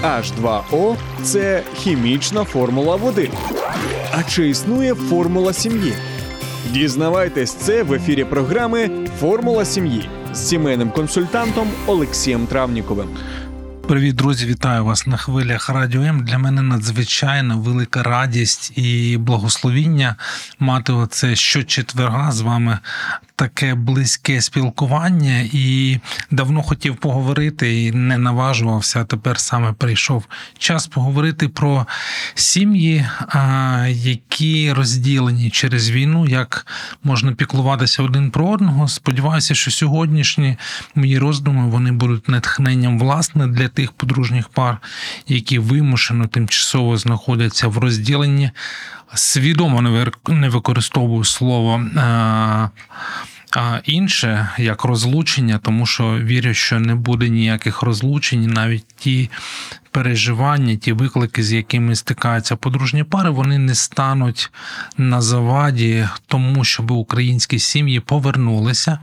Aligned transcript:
H2O– 0.00 0.96
це 1.22 1.62
хімічна 1.74 2.44
формула 2.44 2.96
води. 2.96 3.30
А 4.12 4.22
чи 4.22 4.48
існує 4.48 4.94
формула 4.94 5.52
сім'ї? 5.52 5.92
Дізнавайтесь 6.72 7.54
це 7.54 7.82
в 7.82 7.92
ефірі 7.92 8.24
програми 8.24 8.90
Формула 9.20 9.64
сім'ї 9.64 10.08
з 10.32 10.48
сімейним 10.48 10.90
консультантом 10.90 11.68
Олексієм 11.86 12.46
Травніковим. 12.46 13.08
Привіт, 13.88 14.16
друзі! 14.16 14.46
Вітаю 14.46 14.84
вас 14.84 15.06
на 15.06 15.16
хвилях 15.16 15.68
Радіо 15.68 16.02
М. 16.02 16.24
Для 16.24 16.38
мене 16.38 16.62
надзвичайно 16.62 17.58
велика 17.58 18.02
радість 18.02 18.78
і 18.78 19.16
благословіння 19.16 20.16
мати 20.58 20.92
оце 20.92 21.36
щочетверга 21.36 22.32
з 22.32 22.40
вами 22.40 22.78
таке 23.36 23.74
близьке 23.74 24.40
спілкування 24.40 25.48
і 25.52 25.98
давно 26.30 26.62
хотів 26.62 26.96
поговорити 26.96 27.84
і 27.84 27.92
не 27.92 28.18
наважувався. 28.18 29.04
Тепер 29.04 29.38
саме 29.38 29.72
прийшов 29.72 30.24
час 30.58 30.86
поговорити 30.86 31.48
про 31.48 31.86
сім'ї, 32.34 33.06
які 33.88 34.72
розділені 34.72 35.50
через 35.50 35.90
війну, 35.90 36.26
як 36.26 36.66
можна 37.02 37.32
піклуватися 37.32 38.02
один 38.02 38.30
про 38.30 38.48
одного. 38.48 38.88
Сподіваюся, 38.88 39.54
що 39.54 39.70
сьогоднішні 39.70 40.56
мої 40.94 41.18
роздуми 41.18 41.68
вони 41.68 41.92
будуть 41.92 42.28
натхненням 42.28 42.98
власне 42.98 43.46
для 43.46 43.68
тих 43.68 43.92
подружніх 43.92 44.48
пар, 44.48 44.78
які 45.28 45.58
вимушено 45.58 46.26
тимчасово 46.26 46.96
знаходяться 46.96 47.68
в 47.68 47.78
розділенні. 47.78 48.50
Свідомо 49.14 50.08
не 50.28 50.48
використовую 50.48 51.24
слово 51.24 51.80
а 53.56 53.80
інше 53.84 54.48
як 54.58 54.84
розлучення, 54.84 55.58
тому 55.58 55.86
що 55.86 56.18
вірю, 56.18 56.54
що 56.54 56.80
не 56.80 56.94
буде 56.94 57.28
ніяких 57.28 57.82
розлучень, 57.82 58.46
навіть 58.46 58.86
ті 58.98 59.30
переживання, 59.96 60.76
ті 60.76 60.92
виклики, 60.92 61.42
з 61.42 61.52
якими 61.52 61.96
стикаються 61.96 62.56
подружні 62.56 63.04
пари, 63.04 63.30
вони 63.30 63.58
не 63.58 63.74
стануть 63.74 64.50
на 64.96 65.20
заваді 65.20 66.08
тому, 66.26 66.64
щоб 66.64 66.90
українські 66.90 67.58
сім'ї 67.58 68.00
повернулися 68.00 68.98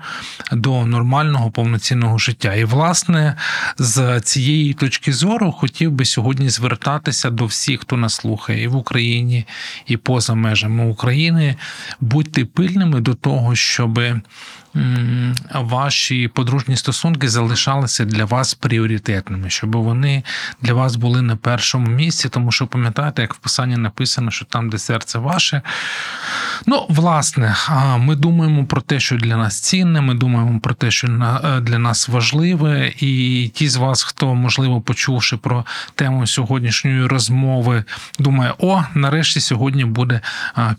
до 0.51 0.85
нормального 0.85 1.51
повноцінного 1.51 2.17
життя. 2.17 2.53
І, 2.53 2.63
власне, 2.63 3.37
з 3.77 4.21
цієї 4.21 4.73
точки 4.73 5.13
зору 5.13 5.51
хотів 5.51 5.91
би 5.91 6.05
сьогодні 6.05 6.49
звертатися 6.49 7.29
до 7.29 7.45
всіх, 7.45 7.81
хто 7.81 7.97
нас 7.97 8.13
слухає 8.13 8.63
і 8.63 8.67
в 8.67 8.75
Україні, 8.75 9.45
і 9.87 9.97
поза 9.97 10.33
межами 10.33 10.85
України. 10.85 11.55
Будьте 12.01 12.45
пильними 12.45 13.01
до 13.01 13.13
того, 13.13 13.55
щоби 13.55 14.21
ваші 15.53 16.27
подружні 16.27 16.75
стосунки 16.75 17.29
залишалися 17.29 18.05
для 18.05 18.25
вас 18.25 18.53
пріоритетними, 18.53 19.49
щоб 19.49 19.75
вони 19.75 20.23
для 20.61 20.73
вас 20.73 20.95
були 20.95 21.21
на 21.21 21.35
першому 21.35 21.87
місці, 21.87 22.29
тому 22.29 22.51
що 22.51 22.67
пам'ятаєте, 22.67 23.21
як 23.21 23.33
в 23.33 23.37
писанні 23.37 23.77
написано, 23.77 24.31
що 24.31 24.45
там, 24.45 24.69
де 24.69 24.77
серце 24.77 25.19
ваше. 25.19 25.61
Ну, 26.65 26.85
власне, 26.89 27.55
ми 27.97 28.15
думаємо 28.15 28.65
про 28.65 28.81
те, 28.81 28.99
що 28.99 29.15
для 29.15 29.37
нас 29.37 29.59
цінне, 29.59 30.01
ми 30.01 30.13
думаємо 30.13 30.59
про 30.59 30.73
те, 30.73 30.91
що 30.91 31.07
е, 31.07 31.59
для 31.59 31.79
нас 31.79 32.09
важливе, 32.09 32.93
і 32.99 33.51
ті 33.53 33.69
з 33.69 33.75
вас, 33.75 34.03
хто, 34.03 34.35
можливо, 34.35 34.81
почувши 34.81 35.37
про 35.37 35.65
тему 35.95 36.27
сьогоднішньої 36.27 37.05
розмови, 37.05 37.83
думає, 38.19 38.53
о, 38.59 38.83
нарешті 38.93 39.39
сьогодні 39.39 39.85
буде 39.85 40.21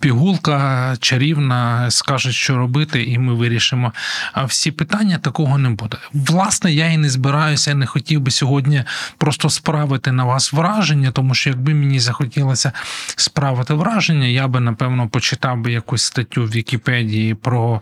пігулка 0.00 0.96
чарівна, 1.00 1.90
скажуть, 1.90 2.34
що 2.34 2.56
робити, 2.56 3.04
і 3.04 3.18
ми 3.18 3.34
вирішимо 3.34 3.83
вирішимо 3.84 4.46
всі 4.46 4.70
питання, 4.70 5.18
такого 5.18 5.58
не 5.58 5.70
буде. 5.70 5.96
Власне, 6.12 6.72
я 6.72 6.86
і 6.86 6.96
не 6.96 7.10
збираюся, 7.10 7.70
я 7.70 7.76
не 7.76 7.86
хотів 7.86 8.20
би 8.20 8.30
сьогодні 8.30 8.84
просто 9.18 9.50
справити 9.50 10.12
на 10.12 10.24
вас 10.24 10.52
враження, 10.52 11.10
тому 11.10 11.34
що 11.34 11.50
якби 11.50 11.74
мені 11.74 12.00
захотілося 12.00 12.72
справити 13.16 13.74
враження, 13.74 14.26
я 14.26 14.48
би 14.48 14.60
напевно 14.60 15.08
почитав 15.08 15.58
би 15.58 15.72
якусь 15.72 16.02
статтю 16.02 16.42
в 16.42 16.50
Вікіпедії 16.50 17.34
про, 17.34 17.80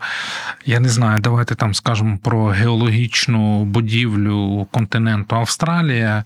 я 0.67 0.81
не 0.81 0.89
знаю, 0.89 1.21
давайте 1.21 1.55
там 1.55 1.75
скажемо 1.75 2.19
про 2.23 2.47
геологічну 2.47 3.65
будівлю 3.65 4.67
континенту 4.71 5.37
Австралія 5.37 6.25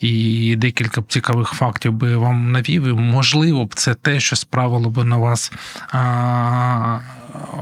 і 0.00 0.56
декілька 0.56 1.00
б 1.00 1.04
цікавих 1.08 1.48
фактів 1.48 1.92
би 1.92 2.16
вам 2.16 2.52
навів. 2.52 2.86
І, 2.86 2.92
Можливо 2.92 3.64
б 3.64 3.74
це 3.74 3.94
те, 3.94 4.20
що 4.20 4.36
справило 4.36 4.90
би 4.90 5.04
на 5.04 5.16
вас. 5.16 5.52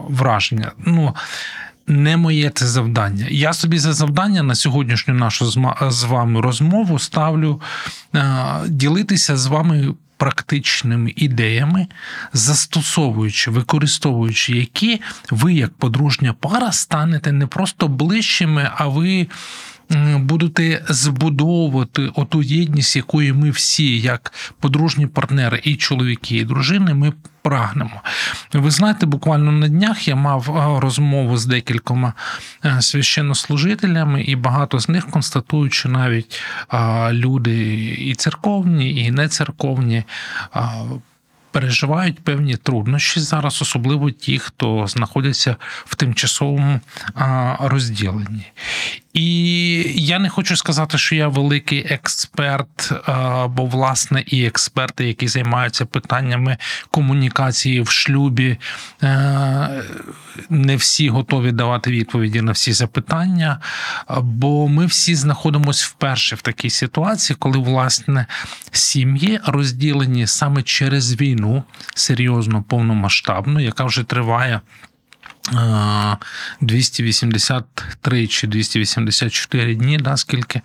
Враження. 0.08 0.72
Ну, 0.78 1.14
не 1.86 2.16
моє 2.16 2.50
це 2.50 2.66
завдання. 2.66 3.26
Я 3.30 3.52
собі 3.52 3.78
за 3.78 3.92
завдання 3.92 4.42
на 4.42 4.54
сьогоднішню 4.54 5.14
нашу 5.14 5.46
з 5.90 6.04
вами 6.04 6.40
розмову 6.40 6.98
ставлю 6.98 7.60
ділитися 8.68 9.36
з 9.36 9.46
вами 9.46 9.94
практичними 10.16 11.12
ідеями, 11.16 11.86
застосовуючи, 12.32 13.50
використовуючи 13.50 14.56
які 14.56 15.00
ви, 15.30 15.54
як 15.54 15.72
подружня 15.74 16.32
пара, 16.40 16.72
станете 16.72 17.32
не 17.32 17.46
просто 17.46 17.88
ближчими, 17.88 18.70
а 18.74 18.86
ви 18.86 19.26
будете 20.18 20.84
збудовувати 20.88 22.10
оту 22.14 22.42
єдність, 22.42 22.96
якої 22.96 23.32
ми 23.32 23.50
всі, 23.50 24.00
як 24.00 24.32
подружні 24.60 25.06
партнери, 25.06 25.60
і 25.64 25.76
чоловіки, 25.76 26.36
і 26.36 26.44
дружини, 26.44 26.94
ми 26.94 27.12
прагнемо. 27.42 28.02
Ви 28.52 28.70
знаєте, 28.70 29.06
буквально 29.06 29.52
на 29.52 29.68
днях 29.68 30.08
я 30.08 30.16
мав 30.16 30.78
розмову 30.82 31.36
з 31.36 31.46
декількома 31.46 32.12
е, 32.64 32.82
священнослужителями, 32.82 34.22
і 34.22 34.36
багато 34.36 34.78
з 34.78 34.88
них 34.88 35.06
констатують, 35.06 35.74
що 35.74 35.88
навіть 35.88 36.42
люди 37.10 37.84
і 37.98 38.14
церковні, 38.14 39.04
і 39.04 39.10
не 39.10 39.28
церковні 39.28 40.04
переживають 41.50 42.24
певні 42.24 42.56
труднощі 42.56 43.20
зараз, 43.20 43.62
особливо 43.62 44.10
ті, 44.10 44.38
хто 44.38 44.86
знаходяться 44.86 45.56
в 45.84 45.94
тимчасовому 45.94 46.80
розділенні. 47.60 48.52
І 49.12 49.82
я 49.96 50.18
не 50.18 50.28
хочу 50.28 50.56
сказати, 50.56 50.98
що 50.98 51.14
я 51.14 51.28
великий 51.28 51.86
експерт, 51.92 52.92
бо 53.48 53.64
власне 53.64 54.24
і 54.26 54.44
експерти, 54.44 55.06
які 55.06 55.28
займаються 55.28 55.86
питаннями 55.86 56.56
комунікації 56.90 57.80
в 57.80 57.88
шлюбі, 57.88 58.56
е, 59.02 59.82
не 60.50 60.76
всі 60.76 61.08
готові 61.08 61.52
давати 61.52 61.90
відповіді 61.90 62.40
на 62.40 62.52
всі 62.52 62.72
запитання. 62.72 63.60
Бо 64.20 64.68
ми 64.68 64.86
всі 64.86 65.14
знаходимося 65.14 65.86
вперше 65.90 66.36
в 66.36 66.42
такій 66.42 66.70
ситуації, 66.70 67.36
коли 67.40 67.58
власне 67.58 68.26
сім'ї 68.72 69.40
розділені 69.46 70.26
саме 70.26 70.62
через 70.62 71.20
війну 71.20 71.64
серйозно 71.94 72.62
повномасштабну, 72.62 73.60
яка 73.60 73.84
вже 73.84 74.04
триває. 74.04 74.60
283 76.60 78.26
чи 78.26 78.46
284 78.46 79.74
дні, 79.74 79.98
наскільки 79.98 80.60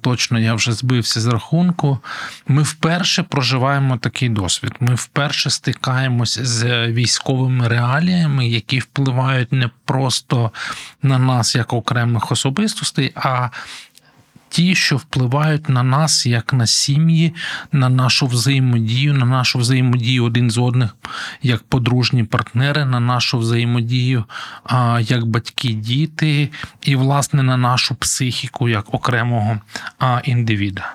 точно 0.00 0.38
я 0.38 0.54
вже 0.54 0.72
збився 0.72 1.20
з 1.20 1.26
рахунку. 1.26 1.98
Ми 2.46 2.62
вперше 2.62 3.22
проживаємо 3.22 3.96
такий 3.96 4.28
досвід. 4.28 4.72
Ми 4.80 4.94
вперше 4.94 5.50
стикаємось 5.50 6.38
з 6.38 6.86
військовими 6.88 7.68
реаліями, 7.68 8.48
які 8.48 8.78
впливають 8.78 9.52
не 9.52 9.70
просто 9.84 10.50
на 11.02 11.18
нас 11.18 11.54
як 11.54 11.72
окремих 11.72 12.32
особистостей, 12.32 13.12
а 13.14 13.48
ті, 14.48 14.74
що 14.74 14.96
впливають 14.96 15.68
на 15.68 15.82
нас, 15.82 16.26
як 16.26 16.52
на 16.52 16.66
сім'ї, 16.66 17.34
на 17.72 17.88
нашу 17.88 18.26
взаємодію, 18.26 19.14
на 19.14 19.26
нашу 19.26 19.58
взаємодію 19.58 20.24
один 20.24 20.50
з 20.50 20.58
одних, 20.58 20.96
як 21.42 21.62
подружні 21.62 22.24
партнери, 22.24 22.84
на 22.84 23.00
нашу 23.00 23.38
взаємодію 23.38 24.24
як 25.00 25.26
батьки, 25.26 25.68
діти, 25.68 26.50
і, 26.82 26.96
власне, 26.96 27.42
на 27.42 27.56
нашу 27.56 27.94
психіку 27.94 28.68
як 28.68 28.94
окремого 28.94 29.58
індивіда. 30.24 30.94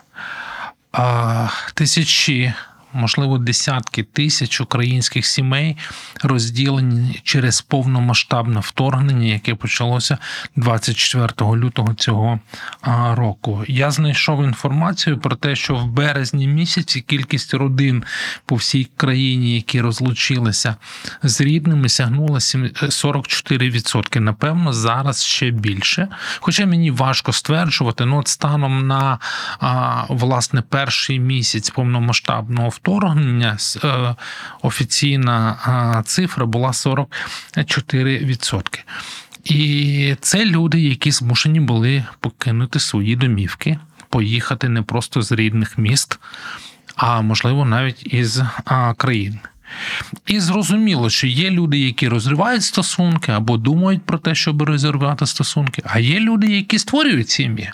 Тисячі 1.74 2.54
можливо, 2.94 3.38
десятки 3.38 4.04
тисяч 4.04 4.62
українських 4.62 5.26
сімей 5.26 5.78
розділені 6.24 7.20
через 7.24 7.62
повномасштабне 7.62 8.60
вторгнення, 8.60 9.28
яке 9.28 9.56
почалося 9.56 10.18
24 10.56 11.30
лютого 11.40 11.94
цього 11.94 12.40
року. 13.12 13.64
Я 13.68 13.92
знайшов 13.92 14.44
інформацію 14.44 15.18
про 15.20 15.36
те, 15.36 15.56
що 15.56 15.76
в 15.76 15.88
березні 15.88 16.48
місяці 16.48 17.02
кількість 17.02 17.54
родин 17.54 18.04
по 18.46 18.56
всій 18.56 18.88
країні, 18.98 19.56
які 19.56 19.82
розлучилися 19.82 20.76
з 21.24 21.42
рідними, 21.42 21.90
сягнула 21.90 22.40
44%. 22.40 24.20
Напевно, 24.20 24.74
зараз 24.74 25.24
ще 25.24 25.52
більше. 25.52 26.08
Хоча 26.40 26.66
мені 26.66 26.92
важко 26.92 27.34
стверджувати, 27.34 28.06
ну 28.06 28.18
от 28.18 28.28
станом 28.28 28.88
на 28.88 29.20
власне 30.10 30.62
перший 30.62 31.20
місяць 31.20 31.70
повномасштабного 31.70 32.70
вторгнення 32.70 32.83
е, 33.84 34.16
офіційна 34.62 36.04
цифра 36.06 36.46
була 36.46 36.70
44%. 36.70 38.80
І 39.44 40.16
це 40.22 40.46
люди, 40.46 40.82
які 40.82 41.12
змушені 41.12 41.60
були 41.60 42.04
покинути 42.20 42.80
свої 42.80 43.16
домівки, 43.16 43.80
поїхати 44.10 44.70
не 44.70 44.82
просто 44.82 45.22
з 45.22 45.32
рідних 45.32 45.78
міст, 45.78 46.20
а 46.96 47.22
можливо 47.22 47.66
навіть 47.66 48.14
із 48.14 48.42
країн. 48.98 49.40
І 50.28 50.40
зрозуміло, 50.40 51.10
що 51.10 51.28
є 51.28 51.50
люди, 51.50 51.80
які 51.80 52.08
розривають 52.08 52.64
стосунки 52.64 53.32
або 53.32 53.58
думають 53.58 54.04
про 54.04 54.18
те, 54.18 54.36
щоб 54.36 54.62
розірвати 54.62 55.26
стосунки, 55.26 55.82
а 55.86 56.00
є 56.00 56.20
люди, 56.20 56.48
які 56.48 56.80
створюють 56.80 57.30
сім'ї. 57.30 57.72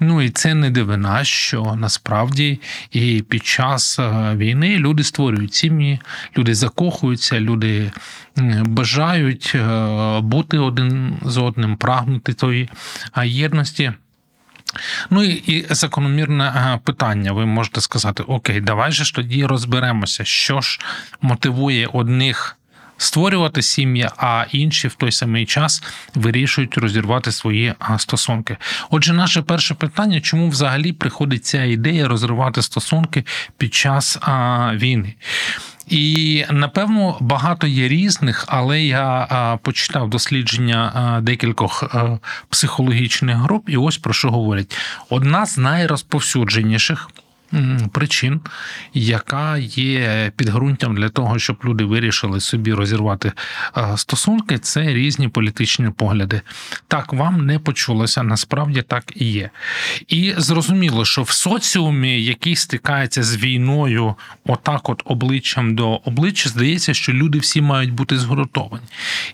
Ну 0.00 0.22
і 0.22 0.30
це 0.30 0.54
не 0.54 0.70
дивина, 0.70 1.24
що 1.24 1.74
насправді 1.80 2.60
і 2.90 3.24
під 3.28 3.46
час 3.46 3.98
е, 3.98 4.34
війни 4.36 4.76
люди 4.78 5.04
створюють 5.04 5.54
сім'ї, 5.54 6.00
люди 6.38 6.54
закохуються, 6.54 7.40
люди 7.40 7.92
бажають 8.66 9.52
е, 9.54 10.20
бути 10.20 10.58
один 10.58 11.18
з 11.24 11.36
одним, 11.36 11.76
прагнути 11.76 12.32
тої 12.32 12.68
єдності. 13.24 13.92
Ну 15.10 15.24
і, 15.24 15.32
і 15.32 15.66
закономірне 15.70 16.44
е, 16.44 16.80
питання. 16.84 17.32
Ви 17.32 17.46
можете 17.46 17.80
сказати: 17.80 18.22
Окей, 18.22 18.60
давай 18.60 18.92
же 18.92 19.04
ж 19.04 19.14
тоді 19.14 19.46
розберемося, 19.46 20.24
що 20.24 20.60
ж 20.60 20.80
мотивує 21.20 21.86
одних. 21.92 22.56
Створювати 22.98 23.62
сім'ї, 23.62 24.08
а 24.16 24.44
інші 24.52 24.88
в 24.88 24.94
той 24.94 25.12
самий 25.12 25.46
час 25.46 25.82
вирішують 26.14 26.78
розірвати 26.78 27.32
свої 27.32 27.74
стосунки. 27.98 28.56
Отже, 28.90 29.12
наше 29.12 29.42
перше 29.42 29.74
питання: 29.74 30.20
чому 30.20 30.48
взагалі 30.48 30.92
приходить 30.92 31.44
ця 31.44 31.64
ідея 31.64 32.08
розривати 32.08 32.62
стосунки 32.62 33.24
під 33.58 33.74
час 33.74 34.18
війни? 34.72 35.14
І 35.88 36.44
напевно 36.50 37.16
багато 37.20 37.66
є 37.66 37.88
різних, 37.88 38.44
але 38.48 38.82
я 38.82 39.58
почитав 39.62 40.10
дослідження 40.10 41.18
декількох 41.22 41.84
психологічних 42.48 43.36
груп, 43.36 43.68
і 43.68 43.76
ось 43.76 43.98
про 43.98 44.12
що 44.12 44.30
говорять: 44.30 44.76
одна 45.10 45.46
з 45.46 45.58
найрозповсюдженіших 45.58 47.10
причин, 47.92 48.40
яка 48.94 49.56
є 49.58 50.32
підґрунтям 50.36 50.96
для 50.96 51.08
того, 51.08 51.38
щоб 51.38 51.56
люди 51.64 51.84
вирішили 51.84 52.40
собі 52.40 52.74
розірвати 52.74 53.32
стосунки, 53.96 54.58
це 54.58 54.82
різні 54.82 55.28
політичні 55.28 55.90
погляди. 55.90 56.40
Так 56.88 57.12
вам 57.12 57.46
не 57.46 57.58
почулося, 57.58 58.22
насправді 58.22 58.82
так 58.82 59.12
і 59.14 59.24
є. 59.24 59.50
І 60.08 60.34
зрозуміло, 60.36 61.04
що 61.04 61.22
в 61.22 61.30
соціумі, 61.30 62.22
який 62.22 62.56
стикається 62.56 63.22
з 63.22 63.36
війною, 63.36 64.14
отак, 64.44 64.88
от 64.88 65.02
обличчям 65.04 65.74
до 65.74 65.90
обличчя, 65.90 66.48
здається, 66.48 66.94
що 66.94 67.12
люди 67.12 67.38
всі 67.38 67.60
мають 67.60 67.92
бути 67.92 68.18
згуртовані. 68.18 68.84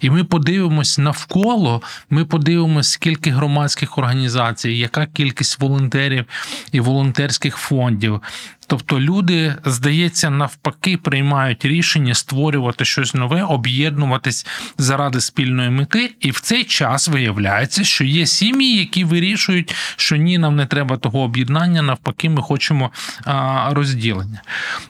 І 0.01 0.11
ми 0.11 0.25
подивимось 0.25 0.99
навколо, 0.99 1.83
ми 2.11 2.25
подивимось, 2.25 2.91
скільки 2.91 3.31
громадських 3.31 3.99
організацій, 3.99 4.71
яка 4.71 5.07
кількість 5.07 5.61
волонтерів 5.61 6.25
і 6.73 6.81
волонтерських 6.81 7.57
фондів 7.57 8.02
фондів. 8.03 8.23
Тобто 8.67 9.01
люди, 9.01 9.55
здається, 9.65 10.31
навпаки, 10.31 10.97
приймають 10.97 11.65
рішення 11.65 12.15
створювати 12.15 12.85
щось 12.85 13.15
нове, 13.15 13.43
об'єднуватись 13.43 14.47
заради 14.79 15.21
спільної 15.21 15.71
мети, 15.71 16.15
і 16.21 16.31
в 16.31 16.41
цей 16.41 16.65
час 16.65 17.09
виявляється, 17.09 17.85
що 17.85 18.05
є 18.05 18.27
сім'ї, 18.27 18.79
які 18.79 19.05
вирішують, 19.05 19.75
що 19.97 20.17
ні, 20.17 20.39
нам 20.39 20.57
не 20.57 20.67
треба 20.67 20.97
того 20.97 21.21
об'єднання, 21.21 21.83
навпаки, 21.83 22.31
ми 22.31 22.43
хочемо 22.43 22.91
а, 23.25 23.69
розділення. 23.73 24.43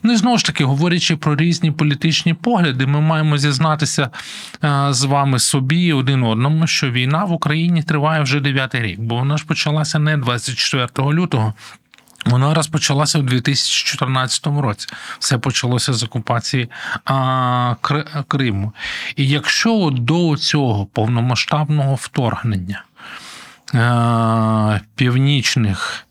Ну 0.03 0.13
і 0.13 0.15
знову 0.15 0.37
ж 0.37 0.45
таки, 0.45 0.63
говорячи 0.63 1.15
про 1.15 1.35
різні 1.35 1.71
політичні 1.71 2.33
погляди, 2.33 2.85
ми 2.85 3.01
маємо 3.01 3.37
зізнатися 3.37 4.09
а, 4.61 4.93
з 4.93 5.03
вами 5.03 5.39
собі 5.39 5.93
один 5.93 6.23
одному, 6.23 6.67
що 6.67 6.91
війна 6.91 7.25
в 7.25 7.31
Україні 7.31 7.83
триває 7.83 8.21
вже 8.21 8.39
дев'ятий 8.39 8.81
рік, 8.81 8.99
бо 8.99 9.15
вона 9.15 9.37
ж 9.37 9.45
почалася 9.45 9.99
не 9.99 10.17
24 10.17 10.87
лютого. 10.97 11.53
Вона 12.25 12.53
розпочалася 12.53 13.19
у 13.19 13.21
2014 13.21 14.47
році. 14.47 14.87
Все 15.19 15.37
почалося 15.37 15.93
з 15.93 16.03
окупації 16.03 16.69
а, 17.05 17.75
Криму. 18.27 18.73
І 19.15 19.27
якщо 19.27 19.89
до 19.93 20.37
цього 20.37 20.85
повномасштабного 20.85 21.95
вторгнення 21.95 22.83
а, 23.73 24.79
північних 24.95 26.05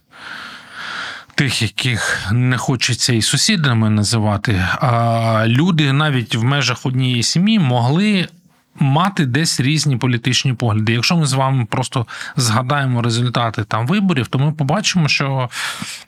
тих, 1.34 1.62
яких 1.62 2.28
не 2.32 2.58
хочеться 2.58 3.12
і 3.12 3.22
сусідами 3.22 3.90
називати, 3.90 4.66
а 4.80 5.44
люди 5.46 5.92
навіть 5.92 6.34
в 6.34 6.44
межах 6.44 6.86
однієї 6.86 7.22
сім'ї 7.22 7.58
могли 7.58 8.28
мати 8.74 9.26
десь 9.26 9.60
різні 9.60 9.96
політичні 9.96 10.52
погляди. 10.52 10.92
Якщо 10.92 11.16
ми 11.16 11.26
з 11.26 11.32
вами 11.32 11.64
просто 11.64 12.06
згадаємо 12.36 13.02
результати 13.02 13.64
там 13.64 13.86
виборів, 13.86 14.26
то 14.26 14.38
ми 14.38 14.52
побачимо, 14.52 15.08
що 15.08 15.50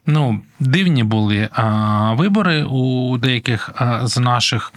ну, 0.07 0.41
дивні 0.61 1.05
були 1.05 1.49
а, 1.53 2.13
вибори 2.13 2.65
у 2.65 3.19
деяких 3.19 3.71
а, 3.77 4.07
з 4.07 4.19
наших. 4.19 4.73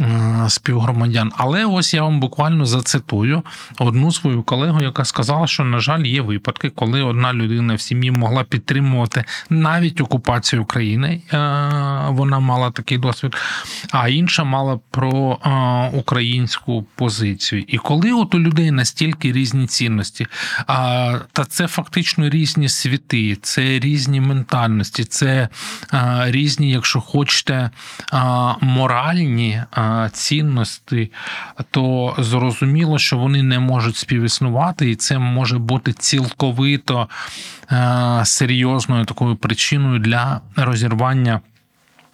Е, 0.00 0.44
співгромадян. 0.48 1.32
Але 1.36 1.64
ось 1.64 1.94
я 1.94 2.02
вам 2.02 2.20
буквально 2.20 2.66
зацитую 2.66 3.42
одну 3.78 4.12
свою 4.12 4.42
колегу, 4.42 4.80
яка 4.80 5.04
сказала, 5.04 5.46
що, 5.46 5.64
на 5.64 5.78
жаль, 5.78 6.02
є 6.02 6.22
випадки, 6.22 6.70
коли 6.70 7.02
одна 7.02 7.32
людина 7.32 7.74
в 7.74 7.80
сім'ї 7.80 8.10
могла 8.10 8.44
підтримувати 8.44 9.24
навіть 9.50 10.00
окупацію 10.00 10.62
України. 10.62 11.08
Е, 11.08 11.38
вона 12.08 12.38
мала 12.38 12.70
такий 12.70 12.98
досвід, 12.98 13.36
а 13.90 14.08
інша 14.08 14.44
мала 14.44 14.80
про 14.90 15.38
е, 15.44 15.50
українську 15.98 16.86
позицію. 16.94 17.64
І 17.68 17.78
коли 17.78 18.12
от 18.12 18.34
у 18.34 18.40
людей 18.40 18.70
настільки 18.70 19.32
різні 19.32 19.66
цінності, 19.66 20.26
та 21.32 21.44
це 21.48 21.66
фактично 21.66 22.28
різні 22.28 22.68
світи, 22.68 23.36
це 23.42 23.62
різні 23.62 24.20
ментальності, 24.20 25.04
це 25.04 25.48
різні, 26.26 26.70
якщо 26.70 27.00
хочете, 27.00 27.70
моральні 28.60 29.62
цінності, 30.12 31.12
то 31.70 32.14
зрозуміло, 32.18 32.98
що 32.98 33.18
вони 33.18 33.42
не 33.42 33.58
можуть 33.58 33.96
співіснувати, 33.96 34.90
і 34.90 34.96
це 34.96 35.18
може 35.18 35.58
бути 35.58 35.92
цілковито 35.92 37.08
е, 37.72 38.20
серйозною 38.24 39.04
такою 39.04 39.36
причиною 39.36 39.98
для 39.98 40.40
розірвання. 40.56 41.40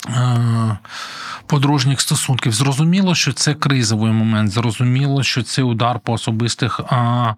Е, 0.06 0.78
подружніх 1.46 2.00
стосунків. 2.00 2.52
Зрозуміло, 2.52 3.14
що 3.14 3.32
це 3.32 3.54
кризовий 3.54 4.12
момент. 4.12 4.50
Зрозуміло, 4.50 5.22
що 5.22 5.42
це 5.42 5.62
удар 5.62 6.00
по 6.00 6.12
особистих 6.12 6.80
а, 6.80 7.34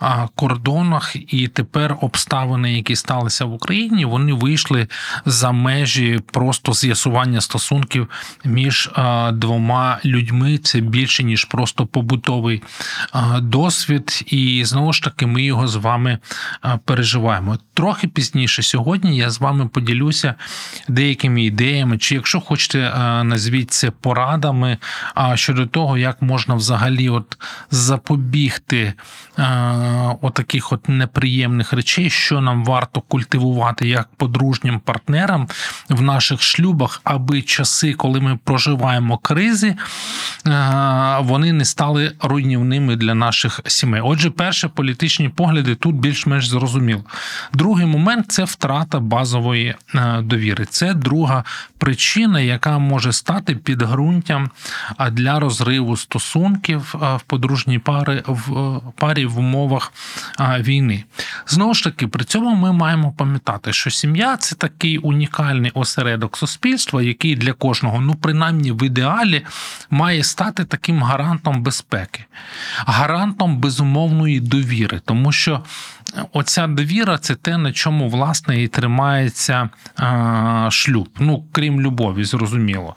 а, 0.00 0.26
кордонах, 0.34 1.16
і 1.28 1.48
тепер 1.48 1.96
обставини, 2.00 2.72
які 2.72 2.96
сталися 2.96 3.44
в 3.44 3.54
Україні, 3.54 4.04
вони 4.04 4.32
вийшли 4.32 4.88
за 5.26 5.52
межі 5.52 6.20
просто 6.32 6.72
з'ясування 6.72 7.40
стосунків 7.40 8.08
між 8.44 8.90
двома 9.32 9.98
людьми. 10.04 10.58
Це 10.58 10.80
більше 10.80 11.24
ніж 11.24 11.44
просто 11.44 11.86
побутовий 11.86 12.62
досвід, 13.40 14.24
і 14.26 14.64
знову 14.64 14.92
ж 14.92 15.02
таки 15.02 15.26
ми 15.26 15.42
його 15.42 15.68
з 15.68 15.76
вами 15.76 16.18
переживаємо. 16.84 17.58
Трохи 17.74 18.08
пізніше 18.08 18.62
сьогодні 18.62 19.16
я 19.16 19.30
з 19.30 19.40
вами 19.40 19.68
поділюся 19.68 20.34
деякими 20.88 21.44
ідеями, 21.44 21.97
чи 21.98 22.14
якщо 22.14 22.40
хочете 22.40 22.78
назвіть 23.24 23.58
звідси 23.58 23.90
порадами 23.90 24.78
щодо 25.34 25.66
того, 25.66 25.98
як 25.98 26.22
можна 26.22 26.54
взагалі 26.54 27.08
от 27.08 27.38
запобігти 27.70 28.92
е, 29.38 29.44
отаких 30.22 30.72
от 30.72 30.88
неприємних 30.88 31.72
речей, 31.72 32.10
що 32.10 32.40
нам 32.40 32.64
варто 32.64 33.00
культивувати 33.00 33.88
як 33.88 34.08
подружнім 34.16 34.80
партнерам 34.80 35.48
в 35.88 36.02
наших 36.02 36.42
шлюбах, 36.42 37.00
аби 37.04 37.42
часи, 37.42 37.94
коли 37.94 38.20
ми 38.20 38.38
проживаємо 38.44 39.18
кризи, 39.18 39.76
е, 40.46 41.18
вони 41.20 41.52
не 41.52 41.64
стали 41.64 42.12
руйнівними 42.20 42.96
для 42.96 43.14
наших 43.14 43.60
сімей. 43.66 44.00
Отже, 44.04 44.30
перше 44.30 44.68
політичні 44.68 45.28
погляди 45.28 45.74
тут 45.74 45.94
більш-менш 45.94 46.48
зрозуміло. 46.48 47.02
Другий 47.52 47.86
момент 47.86 48.32
це 48.32 48.44
втрата 48.44 49.00
базової 49.00 49.74
е, 49.94 50.20
довіри. 50.22 50.64
Це 50.64 50.94
друга 50.94 51.44
причина, 51.78 51.87
яка 52.44 52.78
може 52.78 53.12
стати 53.12 53.54
підґрунтям 53.54 54.50
для 55.10 55.40
розриву 55.40 55.96
стосунків 55.96 56.94
в 56.94 57.20
подружній 57.26 57.78
пари 57.78 58.22
в 58.26 58.58
е, 58.58 58.80
парі 58.96 59.26
в 59.26 59.38
умовах 59.38 59.92
війни. 60.40 61.04
Знову 61.46 61.74
ж 61.74 61.84
таки, 61.84 62.06
при 62.06 62.24
цьому 62.24 62.54
ми 62.54 62.72
маємо 62.72 63.12
пам'ятати, 63.12 63.72
що 63.72 63.90
сім'я 63.90 64.36
це 64.36 64.54
такий 64.54 64.98
унікальний 64.98 65.70
осередок 65.74 66.36
суспільства, 66.36 67.02
який 67.02 67.36
для 67.36 67.52
кожного, 67.52 68.00
ну 68.00 68.14
принаймні 68.14 68.72
в 68.72 68.82
ідеалі, 68.82 69.42
має 69.90 70.24
стати 70.24 70.64
таким 70.64 71.02
гарантом 71.02 71.62
безпеки, 71.62 72.24
гарантом 72.76 73.58
безумовної 73.58 74.40
довіри, 74.40 75.00
тому 75.04 75.32
що 75.32 75.64
оця 76.32 76.66
довіра 76.66 77.18
це 77.18 77.34
те, 77.34 77.58
на 77.58 77.72
чому 77.72 78.08
власне 78.08 78.62
і 78.62 78.68
тримається 78.68 79.68
шлюб. 80.70 81.08
Ну, 81.18 81.44
крім 81.52 81.80
любові, 81.80 82.24
зрозуміло. 82.24 82.96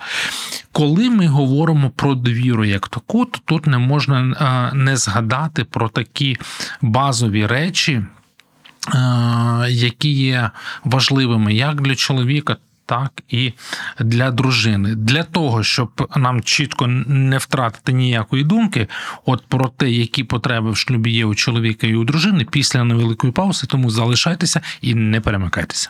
Коли 0.71 1.09
ми 1.09 1.27
говоримо 1.27 1.89
про 1.89 2.15
довіру 2.15 2.65
як 2.65 2.87
таку, 2.87 3.25
то 3.25 3.39
тут 3.45 3.67
не 3.67 3.77
можна 3.77 4.71
не 4.73 4.97
згадати 4.97 5.63
про 5.63 5.89
такі 5.89 6.37
базові 6.81 7.45
речі, 7.45 8.03
які 9.69 10.09
є 10.09 10.51
важливими 10.83 11.53
як 11.53 11.81
для 11.81 11.95
чоловіка, 11.95 12.57
так 12.85 13.11
і 13.29 13.53
для 13.99 14.31
дружини. 14.31 14.95
Для 14.95 15.23
того, 15.23 15.63
щоб 15.63 16.09
нам 16.15 16.41
чітко 16.41 16.87
не 17.07 17.37
втратити 17.37 17.93
ніякої 17.93 18.43
думки, 18.43 18.87
от 19.25 19.43
про 19.47 19.67
те, 19.67 19.89
які 19.89 20.23
потреби 20.23 20.71
в 20.71 20.77
шлюбі 20.77 21.11
є 21.11 21.25
у 21.25 21.35
чоловіка 21.35 21.87
і 21.87 21.95
у 21.95 22.03
дружини, 22.03 22.45
після 22.51 22.83
невеликої 22.83 23.33
паузи, 23.33 23.67
тому 23.67 23.89
залишайтеся 23.89 24.61
і 24.81 24.95
не 24.95 25.21
перемикайтеся. 25.21 25.89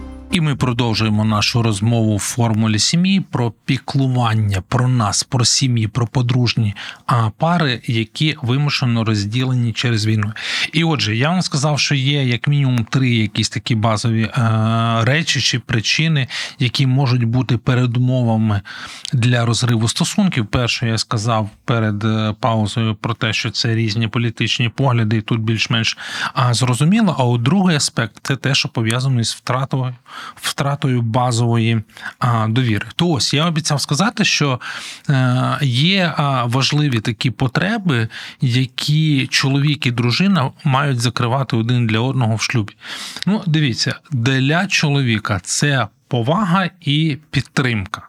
І 0.31 0.41
ми 0.41 0.55
продовжуємо 0.55 1.25
нашу 1.25 1.61
розмову 1.61 2.15
в 2.15 2.19
формулі 2.19 2.79
сім'ї 2.79 3.19
про 3.19 3.53
піклування, 3.65 4.63
про 4.67 4.87
нас, 4.87 5.23
про 5.23 5.45
сім'ї, 5.45 5.87
про 5.87 6.07
подружні 6.07 6.75
пари, 7.37 7.81
які 7.85 8.37
вимушено 8.41 9.03
розділені 9.03 9.73
через 9.73 10.05
війну. 10.05 10.33
І 10.73 10.83
отже, 10.83 11.15
я 11.15 11.29
вам 11.29 11.41
сказав, 11.41 11.79
що 11.79 11.95
є 11.95 12.23
як 12.23 12.47
мінімум 12.47 12.85
три 12.89 13.09
якісь 13.09 13.49
такі 13.49 13.75
базові 13.75 14.23
е, 14.23 14.31
речі 15.01 15.41
чи 15.41 15.59
причини, 15.59 16.27
які 16.59 16.87
можуть 16.87 17.23
бути 17.23 17.57
передумовами 17.57 18.61
для 19.13 19.45
розриву 19.45 19.87
стосунків. 19.87 20.47
Перше, 20.47 20.87
я 20.87 20.97
сказав 20.97 21.49
перед 21.65 22.03
е, 22.03 22.35
паузою 22.39 22.95
про 22.95 23.13
те, 23.13 23.33
що 23.33 23.51
це 23.51 23.75
різні 23.75 24.07
політичні 24.07 24.69
погляди, 24.69 25.17
і 25.17 25.21
тут 25.21 25.41
більш-менш 25.41 25.97
зрозуміло. 26.51 27.15
А 27.19 27.23
от 27.23 27.41
другий 27.41 27.75
аспект 27.75 28.19
це 28.21 28.35
те, 28.35 28.55
що 28.55 28.69
пов'язано 28.69 29.23
з 29.23 29.35
втратою 29.35 29.95
втратою 30.35 31.01
базової 31.01 31.81
довіри. 32.47 32.87
То 32.95 33.09
ось 33.09 33.33
я 33.33 33.45
обіцяв 33.45 33.81
сказати, 33.81 34.25
що 34.25 34.59
е, 35.09 35.57
є 35.61 36.13
важливі 36.43 36.99
такі 36.99 37.31
потреби, 37.31 38.07
які 38.41 39.27
чоловік 39.27 39.85
і 39.85 39.91
дружина 39.91 40.51
мають 40.63 40.99
закривати 40.99 41.55
один 41.55 41.87
для 41.87 41.99
одного 41.99 42.35
в 42.35 42.41
шлюбі. 42.41 42.73
Ну, 43.25 43.43
дивіться, 43.45 43.95
для 44.11 44.67
чоловіка 44.67 45.39
це. 45.43 45.87
Повага 46.07 46.69
і 46.81 47.17
підтримка. 47.29 48.01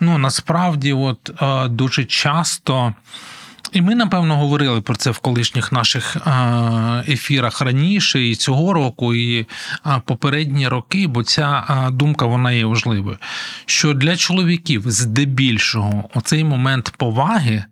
Ну 0.00 0.18
насправді, 0.18 0.92
от 0.92 1.30
е, 1.42 1.68
дуже 1.68 2.04
часто 2.04 2.94
і 3.72 3.82
ми, 3.82 3.94
напевно, 3.94 4.36
говорили 4.36 4.80
про 4.80 4.96
це 4.96 5.10
в 5.10 5.18
колишніх 5.18 5.72
наших 5.72 6.16
ефірах 7.08 7.60
раніше, 7.60 8.28
і 8.28 8.34
цього 8.34 8.72
року, 8.72 9.14
і 9.14 9.46
попередні 10.04 10.68
роки, 10.68 11.06
бо 11.06 11.22
ця 11.22 11.64
думка 11.92 12.26
вона 12.26 12.52
є 12.52 12.64
важливою. 12.64 13.18
Що 13.66 13.94
для 13.94 14.16
чоловіків 14.16 14.82
здебільшого 14.86 16.10
оцей 16.14 16.44
момент 16.44 16.92
поваги 16.96 17.64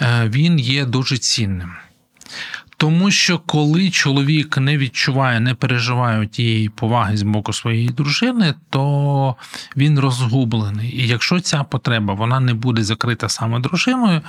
е, 0.00 0.28
він 0.28 0.58
є 0.58 0.84
дуже 0.84 1.18
цінним. 1.18 1.72
Тому 2.82 3.10
що 3.10 3.38
коли 3.38 3.90
чоловік 3.90 4.58
не 4.58 4.78
відчуває, 4.78 5.40
не 5.40 5.54
переживає 5.54 6.26
тієї 6.26 6.68
поваги 6.68 7.16
з 7.16 7.22
боку 7.22 7.52
своєї 7.52 7.88
дружини, 7.88 8.54
то 8.70 9.36
він 9.76 9.98
розгублений. 9.98 10.96
І 10.96 11.06
якщо 11.06 11.40
ця 11.40 11.62
потреба 11.62 12.14
вона 12.14 12.40
не 12.40 12.54
буде 12.54 12.84
закрита 12.84 13.28
саме 13.28 13.60
дружиною, 13.60 14.20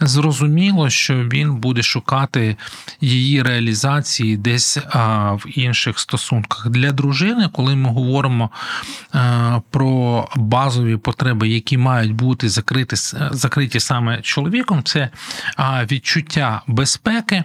зрозуміло, 0.00 0.90
що 0.90 1.14
він 1.14 1.54
буде 1.54 1.82
шукати 1.82 2.56
її 3.00 3.42
реалізації 3.42 4.36
десь 4.36 4.78
в 5.32 5.58
інших 5.58 5.98
стосунках. 5.98 6.68
Для 6.68 6.92
дружини, 6.92 7.48
коли 7.52 7.76
ми 7.76 7.88
говоримо 7.88 8.50
про 9.70 10.28
базові 10.36 10.96
потреби, 10.96 11.48
які 11.48 11.78
мають 11.78 12.12
бути 12.14 12.48
закриті, 12.48 12.96
закриті 13.30 13.80
саме 13.80 14.22
чоловіком, 14.22 14.82
це 14.82 15.10
відчуття 15.90 16.62
безпеки 16.66 17.44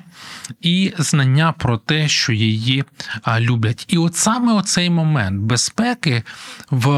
і 0.61 0.93
знання 0.97 1.51
про 1.51 1.77
те, 1.77 2.07
що 2.07 2.33
її 2.33 2.83
люблять. 3.39 3.85
І 3.87 3.97
от 3.97 4.15
саме 4.15 4.53
оцей 4.53 4.89
момент 4.89 5.41
безпеки 5.41 6.23
в 6.71 6.91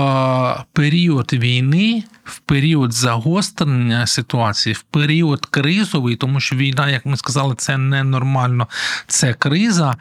період 0.74 1.34
війни 1.34 2.04
в 2.30 2.40
період 2.40 2.94
загострення 2.94 4.08
ситуації, 4.08 4.74
в 4.74 4.82
період 4.82 5.46
кризовий, 5.46 6.16
тому 6.16 6.40
що 6.40 6.56
війна, 6.56 6.90
як 6.90 7.06
ми 7.06 7.18
сказали, 7.18 7.56
це 7.58 7.78
ненормально, 7.78 8.68
це 9.08 9.34
криза. 9.34 9.96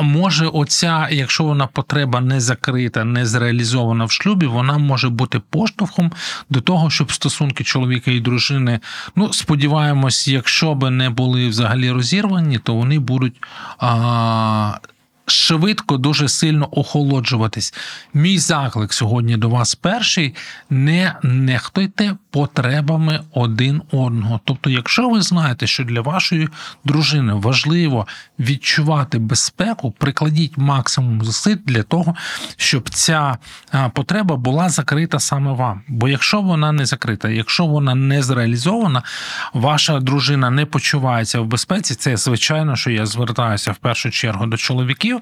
Може, 0.00 0.46
оця, 0.46 1.08
якщо 1.10 1.44
вона 1.44 1.66
потреба 1.66 2.20
не 2.20 2.40
закрита, 2.40 3.04
не 3.04 3.26
зреалізована 3.26 4.04
в 4.04 4.10
шлюбі, 4.10 4.46
вона 4.46 4.78
може 4.78 5.08
бути 5.08 5.40
поштовхом 5.50 6.12
до 6.50 6.60
того, 6.60 6.90
щоб 6.90 7.12
стосунки 7.12 7.64
чоловіка 7.64 8.10
і 8.10 8.20
дружини, 8.20 8.80
ну 9.16 9.32
сподіваємось, 9.32 10.28
якщо 10.28 10.74
би 10.74 10.90
не 10.90 11.10
були 11.10 11.48
взагалі 11.48 11.90
розірвані, 11.90 12.58
то 12.58 12.74
вони 12.74 12.98
будуть 12.98 13.34
швидко, 15.26 15.96
дуже 15.96 16.28
сильно 16.28 16.68
охолоджуватись. 16.70 17.74
Мій 18.14 18.38
заклик 18.38 18.92
сьогодні 18.92 19.36
до 19.36 19.48
вас 19.48 19.74
перший: 19.74 20.34
не 20.70 21.14
нехтуйте 21.22 22.16
потребами 22.30 23.20
один 23.32 23.82
одного. 23.90 24.40
Тобто, 24.44 24.70
якщо 24.70 25.08
ви 25.08 25.22
знаєте, 25.22 25.66
що 25.66 25.84
для 25.84 26.00
вашої 26.00 26.48
дружини 26.84 27.32
важливо 27.32 28.06
відчувати 28.38 29.18
безпеку, 29.18 29.90
прикладіть 29.90 30.58
максимум 30.58 31.24
зусиль 31.24 31.56
для 31.66 31.82
того, 31.82 32.14
щоб 32.56 32.90
ця 32.90 33.38
потреба 33.92 34.36
була 34.36 34.68
закрита 34.68 35.20
саме 35.20 35.52
вам. 35.52 35.82
Бо 35.88 36.08
якщо 36.08 36.40
вона 36.40 36.72
не 36.72 36.86
закрита, 36.86 37.28
якщо 37.28 37.66
вона 37.66 37.94
не 37.94 38.22
зреалізована, 38.22 39.02
ваша 39.52 40.00
дружина 40.00 40.50
не 40.50 40.66
почувається 40.66 41.40
в 41.40 41.46
безпеці, 41.46 41.94
це 41.94 42.16
звичайно, 42.16 42.76
що 42.76 42.90
я 42.90 43.06
звертаюся 43.06 43.72
в 43.72 43.76
першу 43.76 44.10
чергу 44.10 44.46
до 44.46 44.56
чоловіків 44.56 45.13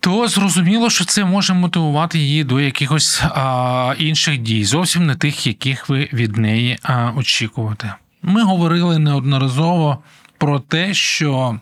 то 0.00 0.28
зрозуміло, 0.28 0.90
що 0.90 1.04
це 1.04 1.24
може 1.24 1.54
мотивувати 1.54 2.18
її 2.18 2.44
до 2.44 2.60
якихось 2.60 3.22
а, 3.22 3.94
інших 3.98 4.38
дій, 4.38 4.64
зовсім 4.64 5.06
не 5.06 5.14
тих, 5.14 5.46
яких 5.46 5.88
ви 5.88 6.08
від 6.12 6.36
неї 6.36 6.78
а, 6.82 7.12
очікуєте. 7.16 7.94
Ми 8.22 8.42
говорили 8.42 8.98
неодноразово 8.98 9.98
про 10.38 10.60
те, 10.60 10.94
що 10.94 11.60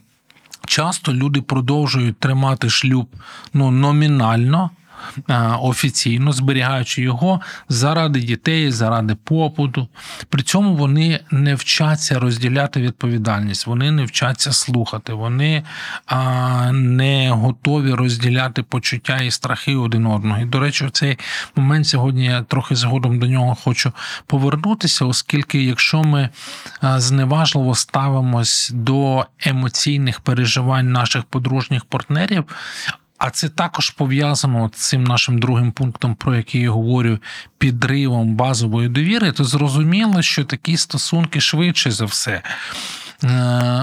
часто 0.66 1.14
люди 1.14 1.42
продовжують 1.42 2.18
тримати 2.18 2.70
шлюб 2.70 3.08
ну, 3.54 3.70
номінально. 3.70 4.70
Офіційно 5.60 6.32
зберігаючи 6.32 7.02
його 7.02 7.40
заради 7.68 8.20
дітей, 8.20 8.70
заради 8.70 9.14
попуту. 9.14 9.88
При 10.28 10.42
цьому 10.42 10.74
вони 10.74 11.20
не 11.30 11.54
вчаться 11.54 12.18
розділяти 12.18 12.80
відповідальність, 12.80 13.66
вони 13.66 13.90
не 13.90 14.04
вчаться 14.04 14.52
слухати, 14.52 15.12
вони 15.12 15.62
не 16.72 17.30
готові 17.30 17.92
розділяти 17.92 18.62
почуття 18.62 19.16
і 19.16 19.30
страхи 19.30 19.76
один 19.76 20.06
одного. 20.06 20.40
І, 20.40 20.44
до 20.44 20.60
речі, 20.60 20.86
в 20.86 20.90
цей 20.90 21.18
момент 21.56 21.86
сьогодні 21.86 22.24
я 22.24 22.42
трохи 22.42 22.76
згодом 22.76 23.18
до 23.18 23.26
нього 23.26 23.56
хочу 23.64 23.92
повернутися, 24.26 25.04
оскільки, 25.04 25.62
якщо 25.62 26.02
ми 26.04 26.28
зневажливо 26.82 27.74
ставимось 27.74 28.70
до 28.74 29.26
емоційних 29.40 30.20
переживань 30.20 30.92
наших 30.92 31.24
подружніх 31.24 31.84
партнерів. 31.84 32.44
А 33.18 33.30
це 33.30 33.48
також 33.48 33.90
пов'язано 33.90 34.70
з 34.74 34.88
цим 34.88 35.04
нашим 35.04 35.38
другим 35.38 35.72
пунктом, 35.72 36.14
про 36.14 36.36
який 36.36 36.60
я 36.60 36.70
говорю, 36.70 37.18
підривом 37.58 38.34
базової 38.34 38.88
довіри, 38.88 39.32
то 39.32 39.44
зрозуміло, 39.44 40.22
що 40.22 40.44
такі 40.44 40.76
стосунки 40.76 41.40
швидше 41.40 41.90
за 41.90 42.04
все 42.04 42.42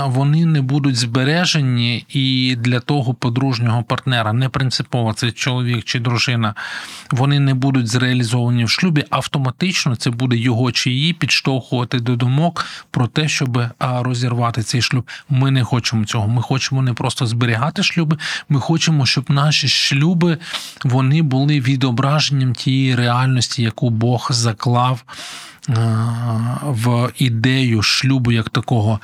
вони 0.05 0.45
не 0.45 0.61
будуть 0.61 0.95
збережені, 0.95 2.05
і 2.09 2.55
для 2.59 2.79
того 2.79 3.13
подружнього 3.13 3.83
партнера 3.83 4.33
не 4.33 4.49
принципово 4.49 5.13
це 5.13 5.31
чоловік 5.31 5.83
чи 5.83 5.99
дружина, 5.99 6.55
вони 7.11 7.39
не 7.39 7.53
будуть 7.53 7.87
зреалізовані 7.87 8.65
в 8.65 8.69
шлюбі. 8.69 9.05
Автоматично 9.09 9.95
це 9.95 10.09
буде 10.09 10.37
його 10.37 10.71
чи 10.71 10.91
її 10.91 11.13
підштовхувати 11.13 11.99
до 11.99 12.15
думок 12.15 12.65
про 12.91 13.07
те, 13.07 13.27
щоб 13.27 13.63
розірвати 13.79 14.63
цей 14.63 14.81
шлюб. 14.81 15.09
Ми 15.29 15.51
не 15.51 15.63
хочемо 15.63 16.05
цього. 16.05 16.27
Ми 16.27 16.41
хочемо 16.41 16.81
не 16.81 16.93
просто 16.93 17.25
зберігати 17.25 17.83
шлюби. 17.83 18.17
Ми 18.49 18.59
хочемо, 18.59 19.05
щоб 19.05 19.29
наші 19.29 19.67
шлюби 19.67 20.37
вони 20.83 21.21
були 21.21 21.59
відображенням 21.59 22.53
тієї 22.53 22.95
реальності, 22.95 23.63
яку 23.63 23.89
Бог 23.89 24.27
заклав. 24.31 25.03
Е, 25.69 25.73
в 26.63 27.11
ідею 27.17 27.81
шлюбу 27.81 28.31
як 28.31 28.49
такого. 28.49 28.99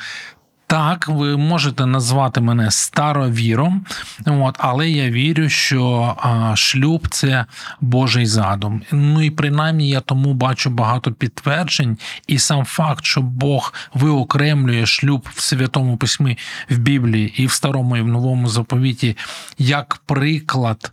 Так, 0.70 1.08
ви 1.08 1.38
можете 1.38 1.86
назвати 1.86 2.42
мене 2.42 2.72
старовіром, 2.72 3.86
от, 4.26 4.56
але 4.60 4.90
я 4.90 5.10
вірю, 5.10 5.50
що 5.50 6.16
а, 6.18 6.56
шлюб 6.56 7.08
це 7.08 7.46
Божий 7.82 8.26
задум. 8.26 8.82
Ну 8.92 9.22
і 9.22 9.30
принаймні 9.30 9.90
я 9.90 10.00
тому 10.00 10.34
бачу 10.34 10.70
багато 10.70 11.12
підтверджень, 11.12 11.98
і 12.28 12.40
сам 12.40 12.66
факт, 12.66 13.06
що 13.06 13.22
Бог 13.22 13.74
виокремлює 13.94 14.86
шлюб 14.86 15.28
в 15.34 15.42
святому 15.42 15.98
письмі 15.98 16.38
в 16.70 16.78
Біблії 16.78 17.34
і 17.38 17.46
в 17.46 17.52
старому 17.52 17.98
і 17.98 18.02
в 18.02 18.08
новому 18.08 18.48
заповіті 18.48 19.18
як 19.58 20.02
приклад 20.06 20.92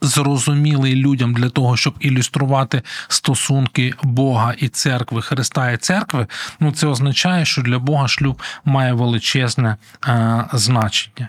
зрозумілий 0.00 0.96
людям 0.96 1.34
для 1.34 1.48
того, 1.48 1.76
щоб 1.76 1.94
ілюструвати 2.00 2.82
стосунки 3.08 3.94
Бога 4.02 4.54
і 4.58 4.68
церкви, 4.68 5.22
Христа 5.22 5.70
і 5.70 5.76
церкви, 5.76 6.26
ну 6.60 6.72
це 6.72 6.86
означає, 6.86 7.44
що 7.44 7.62
для 7.62 7.78
Бога 7.78 8.08
шлюб 8.08 8.42
має 8.64 8.92
величезне 8.92 9.76
е, 10.08 10.44
значення. 10.52 11.28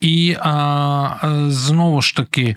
І 0.00 0.30
е, 0.30 0.40
знову 1.48 2.02
ж 2.02 2.16
таки. 2.16 2.56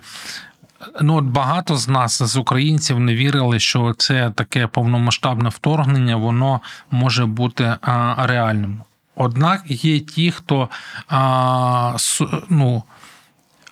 Ну, 1.02 1.16
от 1.16 1.26
багато 1.26 1.78
з 1.78 1.88
нас, 1.88 2.24
з 2.24 2.38
українців, 2.38 3.00
не 3.00 3.16
вірили, 3.16 3.60
що 3.60 3.94
це 3.98 4.32
таке 4.36 4.68
повномасштабне 4.68 5.50
вторгнення, 5.50 6.16
воно 6.16 6.62
може 6.92 7.26
бути 7.26 7.76
а, 7.82 8.16
реальним. 8.28 8.82
Однак 9.16 9.62
є 9.68 10.00
ті, 10.00 10.32
хто 10.32 10.70
а, 11.08 11.98
ну, 12.50 12.84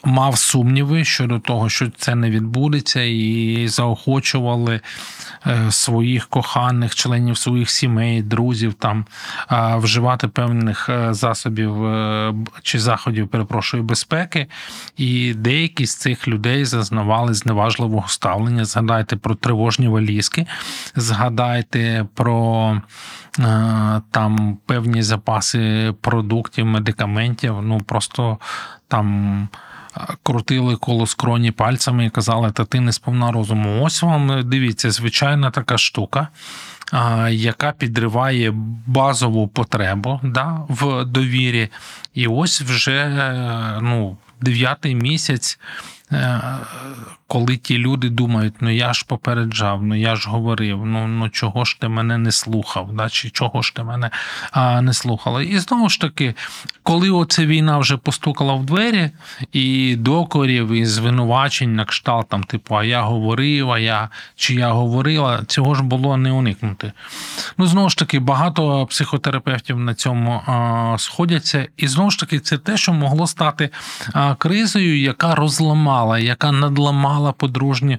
мав 0.05 0.37
сумніви 0.37 1.03
щодо 1.03 1.39
того, 1.39 1.69
що 1.69 1.89
це 1.97 2.15
не 2.15 2.29
відбудеться, 2.29 3.01
і 3.01 3.67
заохочували 3.67 4.81
е, 5.47 5.71
своїх 5.71 6.27
коханих, 6.27 6.95
членів 6.95 7.37
своїх 7.37 7.69
сімей, 7.69 8.21
друзів 8.21 8.73
там 8.73 9.05
вживати 9.77 10.27
певних 10.27 10.89
е, 10.89 11.13
засобів 11.13 11.85
е, 11.85 12.33
чи 12.61 12.79
заходів, 12.79 13.27
перепрошую, 13.27 13.83
безпеки. 13.83 14.47
І 14.97 15.33
деякі 15.33 15.85
з 15.85 15.95
цих 15.95 16.27
людей 16.27 16.65
зазнавали 16.65 17.33
зневажливого 17.33 18.07
ставлення. 18.07 18.65
Згадайте 18.65 19.15
про 19.15 19.35
тривожні 19.35 19.87
валізки, 19.87 20.45
згадайте 20.95 22.05
про. 22.13 22.81
Там 24.11 24.57
певні 24.65 25.03
запаси 25.03 25.93
продуктів, 26.01 26.65
медикаментів, 26.65 27.55
ну 27.61 27.77
просто 27.77 28.37
там 28.87 29.47
крутили 30.23 30.75
коло 30.75 31.07
скроні 31.07 31.51
пальцями 31.51 32.05
і 32.05 32.09
казали, 32.09 32.51
та 32.51 32.65
ти 32.65 32.79
не 32.79 32.93
сповна 32.93 33.31
розуму. 33.31 33.83
Ось 33.83 34.03
вам 34.03 34.49
дивіться, 34.49 34.91
звичайна 34.91 35.51
така 35.51 35.77
штука, 35.77 36.27
яка 37.29 37.71
підриває 37.71 38.53
базову 38.85 39.47
потребу 39.47 40.19
да, 40.23 40.61
в 40.69 41.05
довірі. 41.05 41.69
І 42.13 42.27
ось 42.27 42.61
вже 42.61 43.09
ну, 43.81 44.17
дев'ятий 44.41 44.95
місяць. 44.95 45.59
Е, 46.15 46.41
коли 47.27 47.57
ті 47.57 47.77
люди 47.77 48.09
думають, 48.09 48.53
ну 48.59 48.69
я 48.69 48.93
ж 48.93 49.05
попереджав, 49.07 49.83
ну 49.83 49.95
я 49.95 50.15
ж 50.15 50.29
говорив, 50.29 50.85
ну 50.85 51.07
ну 51.07 51.29
чого 51.29 51.65
ж 51.65 51.79
ти 51.79 51.87
мене 51.87 52.17
не 52.17 52.31
слухав, 52.31 52.89
да, 52.93 53.09
чи 53.09 53.29
чого 53.29 53.61
ж 53.61 53.75
ти 53.75 53.83
мене 53.83 54.09
а, 54.51 54.81
не 54.81 54.93
слухала. 54.93 55.43
І 55.43 55.59
знову 55.59 55.89
ж 55.89 56.01
таки, 56.01 56.35
коли 56.83 57.09
оця 57.09 57.45
війна 57.45 57.77
вже 57.77 57.97
постукала 57.97 58.53
в 58.53 58.65
двері, 58.65 59.11
і 59.51 59.95
докорів, 59.95 60.71
і 60.71 60.85
звинувачень 60.85 61.75
на 61.75 61.85
кшталт, 61.85 62.29
там, 62.29 62.43
типу, 62.43 62.75
а 62.75 62.83
я 62.83 63.01
говорив, 63.01 63.71
а 63.71 63.79
я 63.79 64.09
чи 64.35 64.55
я 64.55 64.71
говорила, 64.71 65.43
цього 65.47 65.75
ж 65.75 65.83
було 65.83 66.17
не 66.17 66.31
уникнути. 66.31 66.91
Ну, 67.57 67.67
знову 67.67 67.89
ж 67.89 67.97
таки, 67.97 68.19
багато 68.19 68.85
психотерапевтів 68.85 69.79
на 69.79 69.93
цьому 69.93 70.41
а, 70.45 70.95
сходяться, 70.97 71.67
і 71.77 71.87
знову 71.87 72.11
ж 72.11 72.19
таки, 72.19 72.39
це 72.39 72.57
те, 72.57 72.77
що 72.77 72.93
могло 72.93 73.27
стати 73.27 73.69
а, 74.13 74.35
кризою, 74.35 75.01
яка 75.01 75.35
розламала, 75.35 76.04
яка 76.19 76.51
надламала 76.51 77.15
мала 77.15 77.31
подружні 77.31 77.97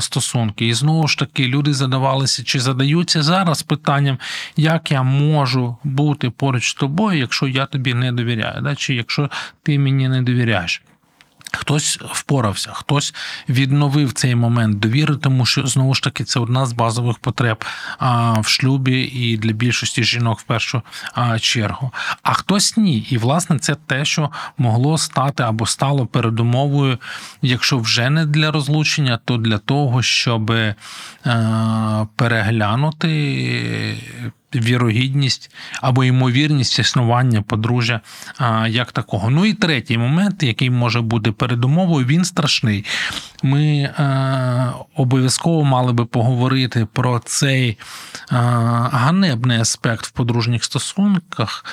стосунки. 0.00 0.66
І 0.66 0.74
знову 0.74 1.08
ж 1.08 1.18
таки, 1.18 1.48
люди 1.48 1.74
задавалися 1.74 2.44
чи 2.44 2.60
задаються 2.60 3.22
зараз 3.22 3.62
питанням, 3.62 4.18
як 4.56 4.92
я 4.92 5.02
можу 5.02 5.76
бути 5.84 6.30
поруч 6.30 6.70
з 6.70 6.74
тобою, 6.74 7.18
якщо 7.18 7.46
я 7.46 7.66
тобі 7.66 7.94
не 7.94 8.12
довіряю, 8.12 8.62
да? 8.62 8.74
чи 8.74 8.94
якщо 8.94 9.30
ти 9.62 9.78
мені 9.78 10.08
не 10.08 10.22
довіряєш. 10.22 10.82
Хтось 11.52 11.98
впорався, 12.02 12.70
хтось 12.72 13.14
відновив 13.48 14.12
цей 14.12 14.34
момент 14.34 14.78
довіри, 14.78 15.16
тому 15.16 15.46
що 15.46 15.66
знову 15.66 15.94
ж 15.94 16.02
таки 16.02 16.24
це 16.24 16.40
одна 16.40 16.66
з 16.66 16.72
базових 16.72 17.18
потреб 17.18 17.64
в 18.40 18.44
шлюбі 18.46 19.00
і 19.00 19.36
для 19.36 19.52
більшості 19.52 20.04
жінок 20.04 20.40
в 20.40 20.42
першу 20.42 20.82
чергу. 21.40 21.90
А 22.22 22.32
хтось 22.32 22.76
ні. 22.76 22.98
І 22.98 23.18
власне 23.18 23.58
це 23.58 23.74
те, 23.74 24.04
що 24.04 24.30
могло 24.58 24.98
стати 24.98 25.42
або 25.42 25.66
стало 25.66 26.06
передумовою, 26.06 26.98
якщо 27.42 27.78
вже 27.78 28.10
не 28.10 28.26
для 28.26 28.50
розлучення, 28.50 29.18
то 29.24 29.36
для 29.36 29.58
того, 29.58 30.02
щоб 30.02 30.50
е, 30.50 30.74
переглянути 32.16 33.12
вірогідність 34.54 35.50
або 35.80 36.04
ймовірність 36.04 36.78
існування 36.78 37.42
подружжя 37.42 38.00
як 38.68 38.92
такого. 38.92 39.30
Ну 39.30 39.46
і 39.46 39.52
третій 39.54 39.98
момент, 39.98 40.42
який 40.42 40.70
може 40.70 41.00
бути 41.00 41.32
передумовою, 41.32 42.06
він 42.06 42.24
страшний. 42.24 42.84
Ми 43.42 43.90
обов'язково 44.96 45.64
мали 45.64 45.92
би 45.92 46.04
поговорити 46.04 46.86
про 46.92 47.20
цей 47.24 47.78
ганебний 48.28 49.58
аспект 49.58 50.06
в 50.06 50.10
подружніх 50.10 50.64
стосунках. 50.64 51.64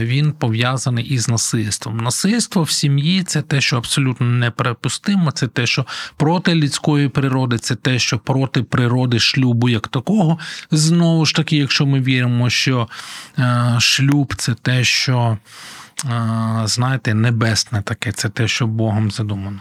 Він 0.00 0.32
пов'язаний 0.32 1.04
із 1.04 1.28
насильством. 1.28 1.96
Насильство 1.96 2.62
в 2.62 2.70
сім'ї 2.70 3.22
це 3.22 3.42
те, 3.42 3.60
що 3.60 3.76
абсолютно 3.76 4.26
неприпустимо, 4.26 5.30
це 5.30 5.46
те, 5.46 5.66
що 5.66 5.86
проти 6.16 6.54
людської 6.54 7.08
природи, 7.08 7.58
це 7.58 7.74
те, 7.74 7.98
що 7.98 8.18
проти 8.18 8.62
природи 8.62 9.18
шлюбу 9.18 9.68
як 9.68 9.88
такого. 9.88 10.38
Знову 10.70 11.26
ж 11.26 11.34
таки, 11.34 11.56
якщо 11.56 11.86
ми 11.86 12.00
віримо, 12.00 12.15
що 12.50 12.88
шлюб 13.80 14.34
це 14.36 14.54
те, 14.54 14.84
що 14.84 15.38
знаєте, 16.64 17.14
небесне 17.14 17.82
таке, 17.82 18.12
це 18.12 18.28
те, 18.28 18.48
що 18.48 18.66
Богом 18.66 19.10
задумано. 19.10 19.60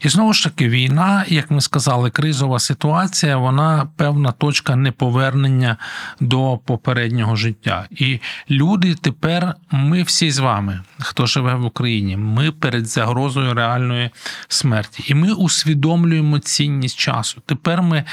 І 0.00 0.08
знову 0.08 0.32
ж 0.32 0.44
таки, 0.44 0.68
війна, 0.68 1.24
як 1.28 1.50
ми 1.50 1.60
сказали, 1.60 2.10
кризова 2.10 2.58
ситуація, 2.58 3.36
вона 3.36 3.88
певна 3.96 4.32
точка 4.32 4.76
неповернення 4.76 5.76
до 6.20 6.58
попереднього 6.64 7.36
життя. 7.36 7.86
І 7.90 8.20
люди 8.50 8.94
тепер, 8.94 9.54
ми 9.70 10.02
всі 10.02 10.30
з 10.30 10.38
вами, 10.38 10.80
хто 10.98 11.26
живе 11.26 11.54
в 11.54 11.64
Україні, 11.64 12.16
ми 12.16 12.52
перед 12.52 12.86
загрозою 12.86 13.54
реальної 13.54 14.10
смерті. 14.48 15.04
І 15.06 15.14
ми 15.14 15.32
усвідомлюємо 15.32 16.38
цінність 16.38 16.98
часу. 16.98 17.42
Тепер 17.46 17.82
ми 17.82 18.04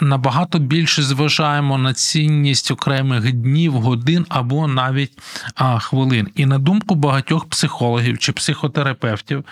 набагато 0.00 0.58
більше 0.58 1.02
зважаємо 1.02 1.78
на 1.78 1.94
цінність 1.94 2.70
окремих 2.70 3.32
днів, 3.32 3.72
годин 3.72 4.26
або 4.28 4.66
навіть 4.66 5.12
хвилин. 5.78 6.28
І 6.34 6.46
на 6.46 6.58
думку 6.58 6.77
багатьох 6.94 7.48
психологів 7.48 8.18
чи 8.18 8.32
психотерапевтів, 8.32 9.44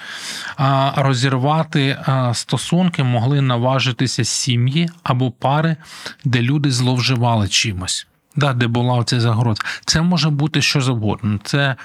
розірвати 0.97 1.99
стосунки 2.35 3.03
могли 3.03 3.41
наважитися 3.41 4.25
сім'ї 4.25 4.89
або 5.03 5.31
пари, 5.31 5.77
де 6.25 6.43
люди 6.43 6.71
зловживали 6.71 7.49
чимось. 7.49 8.07
Да, 8.37 8.53
де 8.53 8.66
була 8.66 9.05
ця 9.05 9.20
загроза. 9.20 9.62
Це 9.85 10.03
може 10.03 10.31
бути 10.31 10.62
що 10.62 10.81
завгодно. 10.81 11.38
Це 11.44 11.77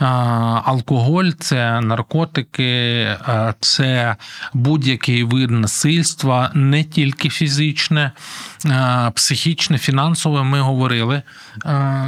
а, 0.00 0.06
алкоголь, 0.64 1.30
це 1.38 1.80
наркотики, 1.80 3.02
а, 3.26 3.54
це 3.60 4.16
будь-який 4.54 5.24
вид 5.24 5.50
насильства, 5.50 6.50
не 6.54 6.84
тільки 6.84 7.28
фізичне, 7.28 8.12
а, 8.70 9.10
психічне, 9.14 9.78
фінансове. 9.78 10.42
Ми 10.42 10.60
говорили 10.60 11.22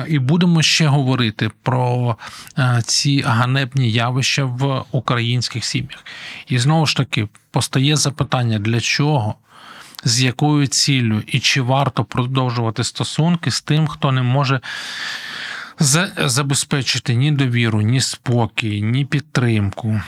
і 0.08 0.18
будемо 0.18 0.62
ще 0.62 0.87
говорити 0.87 1.50
про 1.62 2.16
ці 2.84 3.20
ганебні 3.20 3.90
явища 3.90 4.44
в 4.44 4.84
українських 4.90 5.64
сім'ях. 5.64 6.04
І 6.48 6.58
знову 6.58 6.87
ж 6.87 6.96
таки 6.96 7.28
постає 7.50 7.96
запитання: 7.96 8.58
для 8.58 8.80
чого? 8.80 9.34
З 10.04 10.22
якою 10.22 10.66
ціллю 10.66 11.22
і 11.26 11.40
чи 11.40 11.61
варто 11.61 12.04
продовжувати 12.04 12.84
стосунки 12.84 13.50
з 13.50 13.61
тим, 13.61 13.87
хто 13.87 14.12
не 14.12 14.22
може 14.22 14.61
забезпечити 16.16 17.14
ні 17.14 17.32
довіру, 17.32 17.80
ні 17.80 18.00
спокій, 18.00 18.82
ні 18.82 19.04
підтримку. 19.04 20.00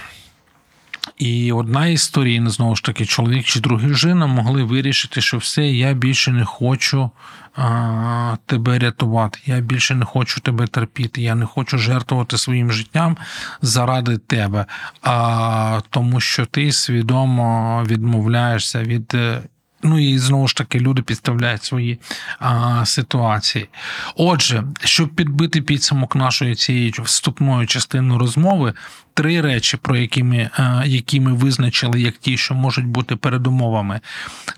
І 1.19 1.53
одна 1.53 1.87
із 1.87 2.03
сторін, 2.03 2.51
знову 2.51 2.77
ж 2.77 2.85
таки, 2.85 3.07
чоловік 3.07 3.45
чи 3.45 3.61
дружина 3.61 4.27
могли 4.27 4.63
вирішити, 4.63 5.21
що 5.21 5.39
все, 5.39 5.67
я 5.67 5.93
більше 5.93 6.33
не 6.33 6.45
хочу 6.45 7.11
а, 7.57 8.37
тебе 8.47 8.79
рятувати, 8.79 9.39
я 9.47 9.61
більше 9.61 9.95
не 9.95 10.05
хочу 10.05 10.41
тебе 10.41 10.67
терпіти, 10.67 11.23
я 11.23 11.35
не 11.35 11.47
хочу 11.47 11.79
жертвувати 11.79 12.39
своїм 12.39 12.73
життям 12.73 13.17
заради 13.63 14.19
тебе, 14.19 14.67
а, 15.03 15.81
тому 15.91 16.21
що 16.21 16.47
ти 16.47 16.73
свідомо 16.73 17.85
відмовляєшся 17.87 18.83
від 18.83 19.13
е, 19.15 19.43
Ну 19.83 19.99
і 19.99 20.19
знову 20.19 20.49
ж 20.49 20.57
таки 20.57 20.81
люди 20.81 21.03
підставляють 21.03 21.65
свої 21.65 22.01
а, 22.39 22.87
ситуації. 22.87 23.69
Отже, 24.17 24.65
щоб 24.85 25.09
підбити 25.09 25.63
підсумок 25.63 26.17
нашої 26.17 26.55
цієї 26.55 26.95
вступної 26.99 27.67
частини 27.67 28.19
розмови, 28.19 28.73
три 29.15 29.41
речі, 29.41 29.77
про 29.77 29.97
які 29.97 30.23
ми, 30.23 30.51
а, 30.57 30.85
які 30.87 31.21
ми 31.21 31.33
визначили 31.33 32.01
як 32.01 32.17
ті, 32.17 32.37
що 32.37 32.55
можуть 32.55 32.87
бути 32.87 33.17
передумовами 33.17 34.01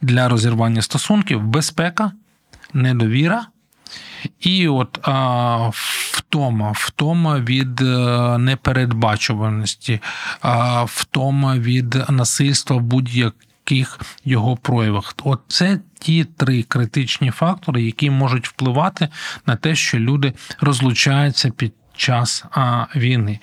для 0.02 0.28
розірвання 0.28 0.82
стосунків: 0.82 1.42
безпека, 1.42 2.12
недовіра. 2.72 3.46
І 4.40 4.68
от 4.68 4.98
а, 5.02 5.70
втома, 5.72 6.72
втома 6.74 7.38
від 7.38 7.80
е, 7.80 8.38
непередбачуваності, 8.38 10.00
а, 10.40 10.84
втома 10.84 11.56
від 11.56 12.10
насильства 12.10 12.78
будь-як 12.78 13.34
яких 13.64 14.00
його 14.24 14.56
проявах. 14.56 15.14
От 15.24 15.40
це 15.48 15.78
ті 15.98 16.24
три 16.24 16.62
критичні 16.62 17.30
фактори, 17.30 17.82
які 17.82 18.10
можуть 18.10 18.48
впливати 18.48 19.08
на 19.46 19.56
те, 19.56 19.74
що 19.74 19.98
люди 19.98 20.32
розлучаються 20.60 21.50
під 21.50 21.72
час 21.96 22.44
війни. 22.96 23.38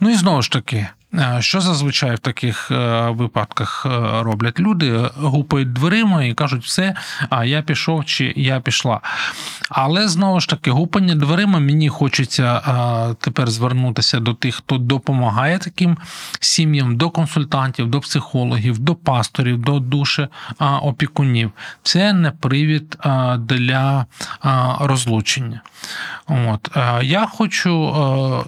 Ну 0.00 0.10
і 0.10 0.14
знову 0.14 0.42
ж 0.42 0.50
таки. 0.50 0.86
Е, 1.18 1.36
що 1.42 1.60
зазвичай 1.60 2.14
в 2.14 2.18
таких 2.18 2.70
е, 2.70 3.10
випадках 3.10 3.86
е, 3.86 4.22
роблять? 4.22 4.60
Люди 4.60 5.10
гупають 5.16 5.72
дверима 5.72 6.24
і 6.24 6.34
кажуть, 6.34 6.64
все, 6.64 6.94
а 7.30 7.44
я 7.44 7.62
пішов 7.62 8.04
чи 8.04 8.32
я 8.36 8.60
пішла. 8.60 9.00
Але 9.68 10.08
знову 10.08 10.40
ж 10.40 10.48
таки, 10.48 10.70
гупання 10.70 11.14
дверима 11.14 11.58
мені 11.58 11.88
хочеться 11.88 12.60
тепер 13.20 13.50
звернутися 13.50 14.20
до 14.20 14.34
тих, 14.34 14.54
хто 14.54 14.78
допомагає 14.78 15.58
таким 15.58 15.96
сім'ям, 16.40 16.96
до 16.96 17.10
консультантів, 17.10 17.90
до 17.90 18.00
психологів, 18.00 18.78
до 18.78 18.94
пасторів, 18.94 19.58
до 19.58 19.80
душі 19.80 20.28
опікунів. 20.82 21.52
Це 21.82 22.12
не 22.12 22.30
привід 22.30 22.96
для 23.38 24.06
розлучення. 24.80 25.60
От. 26.26 26.70
Я 27.02 27.26
хочу 27.26 27.70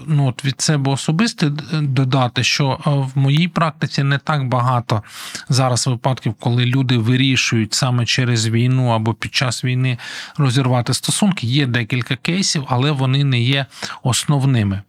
ну, 0.06 0.34
від 0.44 0.60
себе 0.60 0.92
особисто 0.92 1.50
додати, 1.72 2.44
що 2.44 2.55
в 2.84 3.10
моїй 3.14 3.48
практиці 3.48 4.02
не 4.02 4.18
так 4.18 4.48
багато 4.48 5.02
зараз 5.48 5.86
випадків, 5.86 6.34
коли 6.40 6.64
люди 6.64 6.98
вирішують 6.98 7.74
саме 7.74 8.06
через 8.06 8.48
війну 8.48 8.88
або 8.88 9.14
під 9.14 9.34
час 9.34 9.64
війни 9.64 9.98
розірвати 10.36 10.94
стосунки. 10.94 11.46
Є 11.46 11.66
декілька 11.66 12.16
кейсів, 12.16 12.64
але 12.68 12.90
вони 12.90 13.24
не 13.24 13.40
є 13.40 13.66
основними. 14.02 14.82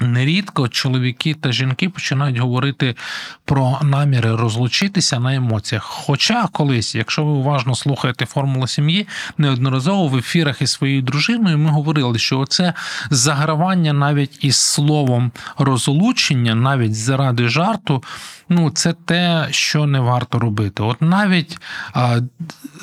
Нерідко 0.00 0.68
чоловіки 0.68 1.34
та 1.34 1.52
жінки 1.52 1.88
починають 1.88 2.38
говорити 2.38 2.96
про 3.44 3.78
наміри 3.82 4.36
розлучитися 4.36 5.20
на 5.20 5.34
емоціях. 5.34 5.84
Хоча 5.84 6.48
колись, 6.52 6.94
якщо 6.94 7.24
ви 7.24 7.30
уважно 7.30 7.74
слухаєте 7.74 8.26
формулу 8.26 8.66
сім'ї, 8.66 9.06
неодноразово 9.38 10.08
в 10.08 10.16
ефірах 10.16 10.62
із 10.62 10.70
своєю 10.70 11.02
дружиною 11.02 11.58
ми 11.58 11.70
говорили, 11.70 12.18
що 12.18 12.38
оце 12.38 12.74
загравання 13.10 13.92
навіть 13.92 14.44
із 14.44 14.56
словом 14.56 15.32
розлучення, 15.58 16.54
навіть 16.54 16.94
заради 16.94 17.48
жарту, 17.48 18.02
ну 18.48 18.70
це 18.70 18.92
те, 18.92 19.48
що 19.50 19.86
не 19.86 20.00
варто 20.00 20.38
робити. 20.38 20.82
От 20.82 21.02
навіть 21.02 21.58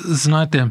знаєте 0.04 0.70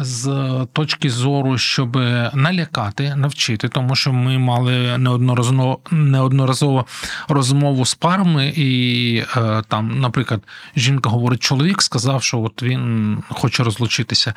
з 0.00 0.50
точки 0.72 1.10
зору, 1.10 1.58
щоб 1.58 1.96
налякати, 2.34 3.14
навчити, 3.16 3.68
тому 3.68 3.94
що 3.94 4.12
ми 4.12 4.38
мали 4.38 4.98
неодноразово 4.98 5.78
неодноразово 5.90 6.86
розмову 7.28 7.86
з 7.86 7.94
парами, 7.94 8.52
і 8.56 9.22
е, 9.36 9.62
там, 9.68 10.00
наприклад, 10.00 10.40
жінка 10.76 11.10
говорить, 11.10 11.42
чоловік 11.42 11.82
сказав, 11.82 12.22
що 12.22 12.40
от 12.40 12.62
він 12.62 13.18
хоче 13.28 13.64
розлучитися. 13.64 14.34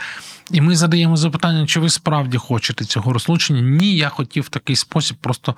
І 0.52 0.62
ми 0.62 0.76
задаємо 0.76 1.18
запитання, 1.18 1.68
чи 1.68 1.80
ви 1.80 1.90
справді 1.90 2.38
хочете 2.38 2.86
цього 2.86 3.14
розлучення? 3.14 3.62
Ні, 3.62 3.96
я 3.96 4.10
хотів 4.10 4.44
в 4.44 4.50
такий 4.50 4.76
спосіб 4.76 5.18
просто 5.18 5.56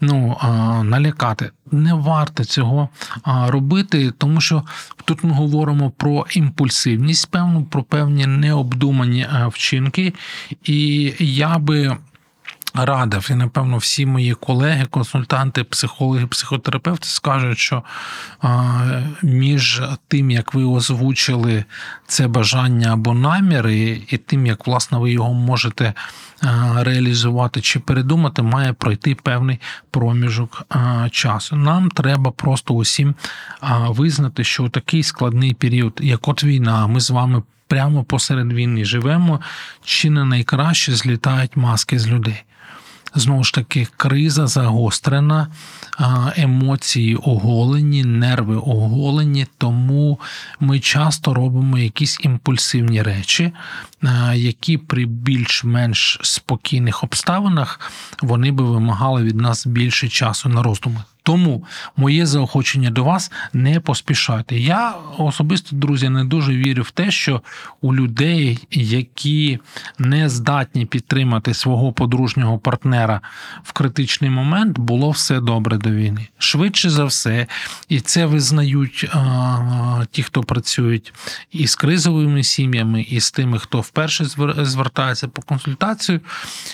ну, 0.00 0.36
налякати. 0.82 1.50
Не 1.72 1.94
варто 1.94 2.44
цього 2.44 2.88
робити, 3.24 4.12
тому 4.18 4.40
що 4.40 4.62
тут 5.04 5.24
ми 5.24 5.30
говоримо 5.30 5.90
про 5.90 6.26
імпульсивність, 6.30 7.30
певну, 7.30 7.64
про 7.64 7.82
певні 7.82 8.26
необдумані 8.26 9.26
вчинки. 9.48 10.14
І 10.64 11.12
я 11.18 11.58
би 11.58 11.96
радив, 12.74 13.28
і 13.30 13.34
напевно 13.34 13.76
всі 13.76 14.06
мої 14.06 14.34
колеги, 14.34 14.86
консультанти, 14.90 15.64
психологи, 15.64 16.26
психотерапевти 16.26 17.08
скажуть, 17.08 17.58
що 17.58 17.82
між 19.22 19.82
тим, 20.08 20.30
як 20.30 20.54
ви 20.54 20.64
озвучили 20.64 21.64
це 22.06 22.28
бажання 22.28 22.92
або 22.92 23.14
наміри, 23.14 24.02
і 24.08 24.18
тим, 24.18 24.46
як 24.46 24.66
власне 24.66 24.98
ви 24.98 25.12
його 25.12 25.34
можете 25.34 25.94
реалізувати 26.76 27.60
чи 27.60 27.80
передумати, 27.80 28.42
має 28.42 28.72
пройти 28.72 29.14
певний 29.14 29.60
проміжок 29.90 30.66
часу. 31.10 31.56
Нам 31.56 31.90
треба 31.90 32.30
просто 32.30 32.74
усім 32.74 33.14
визнати, 33.88 34.44
що 34.44 34.64
у 34.64 34.68
такий 34.68 35.02
складний 35.02 35.54
період, 35.54 35.98
як 36.02 36.28
от 36.28 36.44
війна, 36.44 36.86
ми 36.86 37.00
з 37.00 37.10
вами. 37.10 37.42
Прямо 37.74 38.04
посеред 38.04 38.52
війни 38.52 38.84
живемо, 38.84 39.40
чи 39.84 40.10
не 40.10 40.24
найкраще 40.24 40.92
злітають 40.92 41.56
маски 41.56 41.98
з 41.98 42.08
людей 42.08 42.44
знову 43.14 43.44
ж 43.44 43.54
таки 43.54 43.86
криза 43.96 44.46
загострена, 44.46 45.48
емоції 46.36 47.16
оголені, 47.16 48.04
нерви 48.04 48.56
оголені, 48.56 49.46
тому 49.58 50.20
ми 50.60 50.80
часто 50.80 51.34
робимо 51.34 51.78
якісь 51.78 52.20
імпульсивні 52.20 53.02
речі, 53.02 53.52
які 54.34 54.78
при 54.78 55.04
більш-менш 55.04 56.18
спокійних 56.22 57.04
обставинах 57.04 57.80
вони 58.22 58.52
би 58.52 58.64
вимагали 58.64 59.22
від 59.22 59.36
нас 59.36 59.66
більше 59.66 60.08
часу 60.08 60.48
на 60.48 60.62
роздуми. 60.62 61.02
Тому 61.26 61.64
моє 61.96 62.26
заохочення 62.26 62.90
до 62.90 63.04
вас 63.04 63.32
не 63.52 63.80
поспішати. 63.80 64.60
Я 64.60 64.94
особисто, 65.18 65.76
друзі, 65.76 66.08
не 66.08 66.24
дуже 66.24 66.56
вірю 66.56 66.82
в 66.82 66.90
те, 66.90 67.10
що 67.10 67.42
у 67.80 67.94
людей, 67.94 68.58
які 68.70 69.58
не 69.98 70.28
здатні 70.28 70.86
підтримати 70.86 71.54
свого 71.54 71.92
подружнього 71.92 72.58
партнера 72.58 73.20
в 73.62 73.72
критичний 73.72 74.30
момент, 74.30 74.78
було 74.78 75.10
все 75.10 75.40
добре 75.40 75.78
до 75.78 75.90
війни. 75.90 76.28
Швидше 76.38 76.90
за 76.90 77.04
все, 77.04 77.46
і 77.88 78.00
це 78.00 78.26
визнають 78.26 79.08
а, 79.12 80.04
ті, 80.10 80.22
хто 80.22 80.42
працюють 80.42 81.12
і 81.52 81.66
з 81.66 81.74
кризовими 81.74 82.42
сім'ями, 82.42 83.02
і 83.02 83.20
з 83.20 83.30
тими, 83.30 83.58
хто 83.58 83.80
вперше 83.80 84.24
звертається 84.58 85.28
по 85.28 85.42
консультацію. 85.42 86.20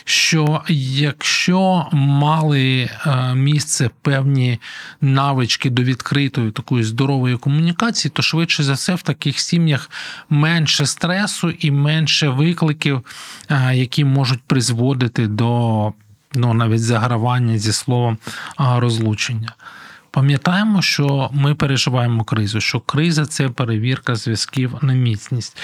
Що 0.05 0.63
якщо 0.69 1.87
мали 1.93 2.91
місце 3.35 3.91
певні 4.03 4.40
навички 5.01 5.71
до 5.71 5.83
відкритої 5.83 6.51
такої 6.51 6.85
здорової 6.85 7.37
комунікації, 7.37 8.13
то 8.15 8.23
швидше 8.23 8.63
за 8.63 8.73
все 8.73 8.95
в 8.95 9.03
таких 9.03 9.41
сім'ях 9.41 9.91
менше 10.31 10.87
стресу 10.87 11.51
і 11.51 11.71
менше 11.71 12.29
викликів, 12.29 13.05
які 13.73 14.05
можуть 14.05 14.41
призводити 14.47 15.27
до 15.27 15.93
ну, 16.35 16.55
навіть 16.55 16.83
загравання 16.83 17.59
зі 17.59 17.73
словом 17.73 18.19
розлучення. 18.59 19.55
Пам'ятаємо, 20.13 20.83
що 20.83 21.31
ми 21.33 21.55
переживаємо 21.55 22.25
кризу, 22.25 22.61
що 22.61 22.81
криза 22.81 23.27
це 23.27 23.49
перевірка 23.49 24.15
зв'язків 24.15 24.75
на 24.83 24.93
міцність. 24.93 25.57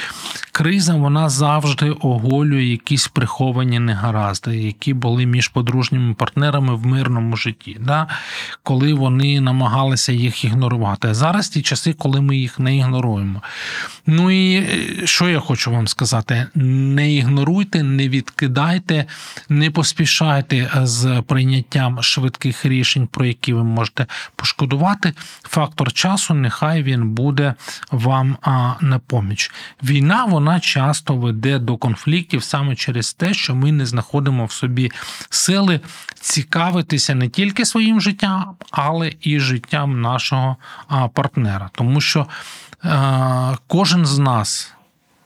Криза 0.52 0.94
вона 0.94 1.28
завжди 1.28 1.90
оголює 1.90 2.64
якісь 2.64 3.08
приховані 3.08 3.78
негаразди, 3.78 4.56
які 4.56 4.94
були 4.94 5.26
між 5.26 5.48
подружніми 5.48 6.14
партнерами 6.14 6.74
в 6.74 6.86
мирному 6.86 7.36
житті, 7.36 7.76
да? 7.80 8.06
коли 8.62 8.94
вони 8.94 9.40
намагалися 9.40 10.12
їх 10.12 10.44
ігнорувати. 10.44 11.08
А 11.08 11.14
зараз 11.14 11.48
ті 11.48 11.62
часи, 11.62 11.92
коли 11.92 12.20
ми 12.20 12.36
їх 12.36 12.58
не 12.58 12.76
ігноруємо. 12.76 13.42
Ну 14.06 14.30
і 14.30 14.56
е, 14.56 15.06
що 15.06 15.28
я 15.28 15.40
хочу 15.40 15.70
вам 15.70 15.88
сказати: 15.88 16.46
не 16.54 17.14
ігноруйте, 17.14 17.82
не 17.82 18.08
відкидайте, 18.08 19.04
не 19.48 19.70
поспішайте 19.70 20.70
з 20.82 21.22
прийняттям 21.26 22.02
швидких 22.02 22.66
рішень, 22.66 23.06
про 23.06 23.26
які 23.26 23.52
ви 23.52 23.64
можете 23.64 24.06
пошкодувати. 24.36 25.14
Фактор 25.42 25.92
часу, 25.92 26.34
нехай 26.34 26.82
він 26.82 27.10
буде 27.10 27.54
вам 27.90 28.36
на 28.80 29.00
поміч. 29.06 29.52
Війна 29.82 30.24
вона 30.24 30.60
часто 30.60 31.14
веде 31.14 31.58
до 31.58 31.76
конфліктів 31.76 32.44
саме 32.44 32.76
через 32.76 33.14
те, 33.14 33.34
що 33.34 33.54
ми 33.54 33.72
не 33.72 33.86
знаходимо 33.86 34.44
в 34.44 34.52
собі 34.52 34.92
сили 35.30 35.80
цікавитися 36.20 37.14
не 37.14 37.28
тільки 37.28 37.64
своїм 37.64 38.00
життям, 38.00 38.54
але 38.70 39.12
і 39.20 39.40
життям 39.40 40.00
нашого 40.00 40.56
партнера, 41.14 41.70
тому 41.72 42.00
що. 42.00 42.26
Кожен 43.66 44.06
з 44.06 44.18
нас 44.18 44.75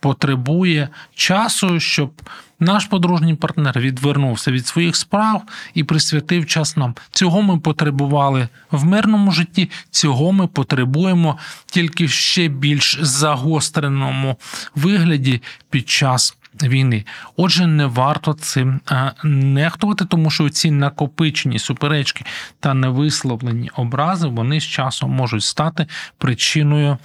потребує 0.00 0.88
часу, 1.14 1.80
щоб 1.80 2.12
наш 2.60 2.84
подружній 2.84 3.34
партнер 3.34 3.80
відвернувся 3.80 4.50
від 4.50 4.66
своїх 4.66 4.96
справ 4.96 5.42
і 5.74 5.84
присвятив 5.84 6.46
час 6.46 6.76
нам. 6.76 6.94
Цього 7.10 7.42
ми 7.42 7.58
потребували 7.58 8.48
в 8.70 8.84
мирному 8.84 9.32
житті, 9.32 9.70
цього 9.90 10.32
ми 10.32 10.46
потребуємо 10.46 11.38
тільки 11.66 12.06
в 12.06 12.10
ще 12.10 12.48
більш 12.48 12.98
загостреному 13.00 14.36
вигляді 14.74 15.42
під 15.70 15.88
час 15.88 16.36
війни. 16.62 17.04
Отже, 17.36 17.66
не 17.66 17.86
варто 17.86 18.32
цим 18.32 18.80
нехтувати, 19.24 20.04
тому 20.04 20.30
що 20.30 20.48
ці 20.48 20.70
накопичені 20.70 21.58
суперечки 21.58 22.24
та 22.60 22.74
невисловлені 22.74 23.70
образи 23.76 24.28
вони 24.28 24.60
з 24.60 24.64
часом 24.64 25.10
можуть 25.10 25.42
стати 25.42 25.86
причиною 26.18 26.98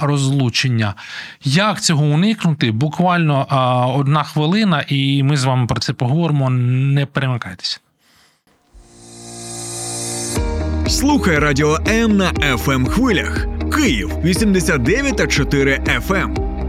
розлучення. 0.00 0.94
Як 1.44 1.80
цього 1.80 2.04
уникнути? 2.04 2.70
Буквально 2.70 3.46
одна 3.96 4.22
хвилина, 4.22 4.84
і 4.88 5.22
ми 5.22 5.36
з 5.36 5.44
вами 5.44 5.66
про 5.66 5.80
це 5.80 5.92
поговоримо. 5.92 6.50
Не 6.50 7.06
перемикайтеся. 7.06 7.80
Слухай 10.88 11.38
радіо 11.38 11.78
М 11.88 12.16
на 12.16 12.32
fm 12.32 12.72
ем 12.72 12.86
хвилях. 12.86 13.46
Київ 13.76 14.12
89,4 14.24 16.00
FM. 16.08 16.51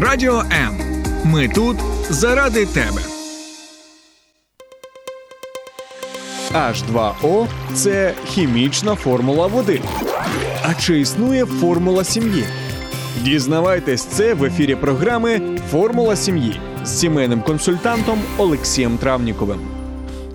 Радіо 0.00 0.42
М. 0.52 0.78
Ми 1.24 1.48
тут 1.48 1.76
заради 2.10 2.66
тебе. 2.66 3.00
H2O– 6.52 7.46
це 7.74 8.14
хімічна 8.26 8.94
формула 8.94 9.46
води. 9.46 9.82
А 10.62 10.74
чи 10.74 11.00
існує 11.00 11.46
формула 11.46 12.04
сім'ї? 12.04 12.44
Дізнавайтесь 13.22 14.04
це 14.04 14.34
в 14.34 14.44
ефірі 14.44 14.74
програми 14.74 15.40
Формула 15.70 16.16
сім'ї 16.16 16.60
з 16.84 16.98
сімейним 16.98 17.42
консультантом 17.42 18.18
Олексієм 18.36 18.98
Травніковим. 18.98 19.77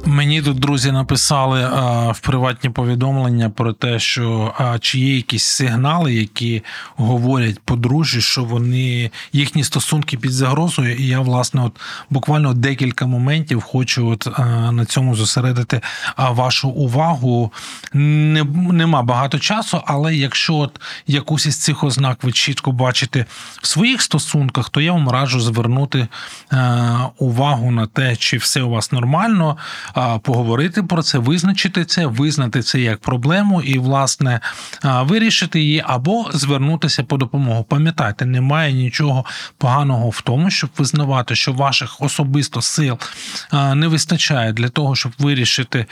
Мені 0.06 0.42
тут 0.42 0.60
друзі 0.60 0.92
написали 0.92 1.64
а, 1.64 2.12
в 2.12 2.20
приватні 2.20 2.70
повідомлення 2.70 3.50
про 3.50 3.74
те, 3.74 4.00
що 4.00 4.54
а, 4.58 4.80
чи 4.80 5.00
є 5.00 5.16
якісь 5.16 5.44
сигнали, 5.44 6.14
які 6.14 6.64
говорять 6.96 7.60
подружжі, 7.60 8.22
що 8.22 8.44
вони 8.44 9.12
їхні 9.34 9.64
стосунки 9.64 10.18
під 10.18 10.32
загрозою. 10.32 10.96
І 10.96 11.08
я, 11.08 11.20
власне, 11.20 11.64
от 11.64 11.80
буквально 12.10 12.54
декілька 12.54 13.06
моментів 13.06 13.62
хочу 13.62 14.08
от 14.10 14.28
а, 14.34 14.72
на 14.72 14.86
цьому 14.86 15.16
зосередити 15.16 15.82
вашу 16.18 16.70
увагу. 16.70 17.52
Не, 17.94 18.44
Нема 18.72 19.02
багато 19.04 19.40
часу, 19.40 19.82
але 19.86 20.16
якщо 20.16 20.56
от 20.56 20.82
якусь 21.08 21.46
із 21.46 21.58
цих 21.58 21.84
ознак 21.84 22.24
ви 22.24 22.32
чітко 22.32 22.72
бачите 22.72 23.26
в 23.62 23.68
своїх 23.68 24.02
стосунках, 24.02 24.70
то 24.70 24.82
я 24.82 24.92
вам 24.92 25.10
раджу 25.10 25.40
звернути 25.40 26.08
увагу 27.18 27.72
на 27.72 27.88
те, 27.88 28.16
чи 28.16 28.38
все 28.38 28.62
у 28.62 28.70
вас 28.70 28.92
нормально 28.92 29.58
поговорити 30.22 30.84
про 30.84 31.04
це, 31.04 31.18
визначити 31.18 31.86
це, 31.86 32.06
визнати 32.06 32.62
це 32.62 32.80
як 32.80 33.00
проблему 33.00 33.62
і, 33.62 33.80
власне, 33.80 34.40
вирішити 34.84 35.60
її 35.60 35.84
або 35.88 36.30
звернутися 36.34 37.04
по 37.04 37.18
допомогу. 37.18 37.64
Пам'ятайте, 37.64 38.26
немає 38.26 38.74
нічого 38.74 39.26
поганого 39.58 40.10
в 40.10 40.22
тому, 40.22 40.50
щоб 40.50 40.70
визнавати, 40.78 41.36
що 41.36 41.54
ваших 41.54 42.02
особисто 42.02 42.62
сил 42.62 42.98
не 43.76 43.88
вистачає 43.88 44.54
для 44.54 44.70
того, 44.70 44.96
щоб 44.96 45.12
вирішити 45.20 45.86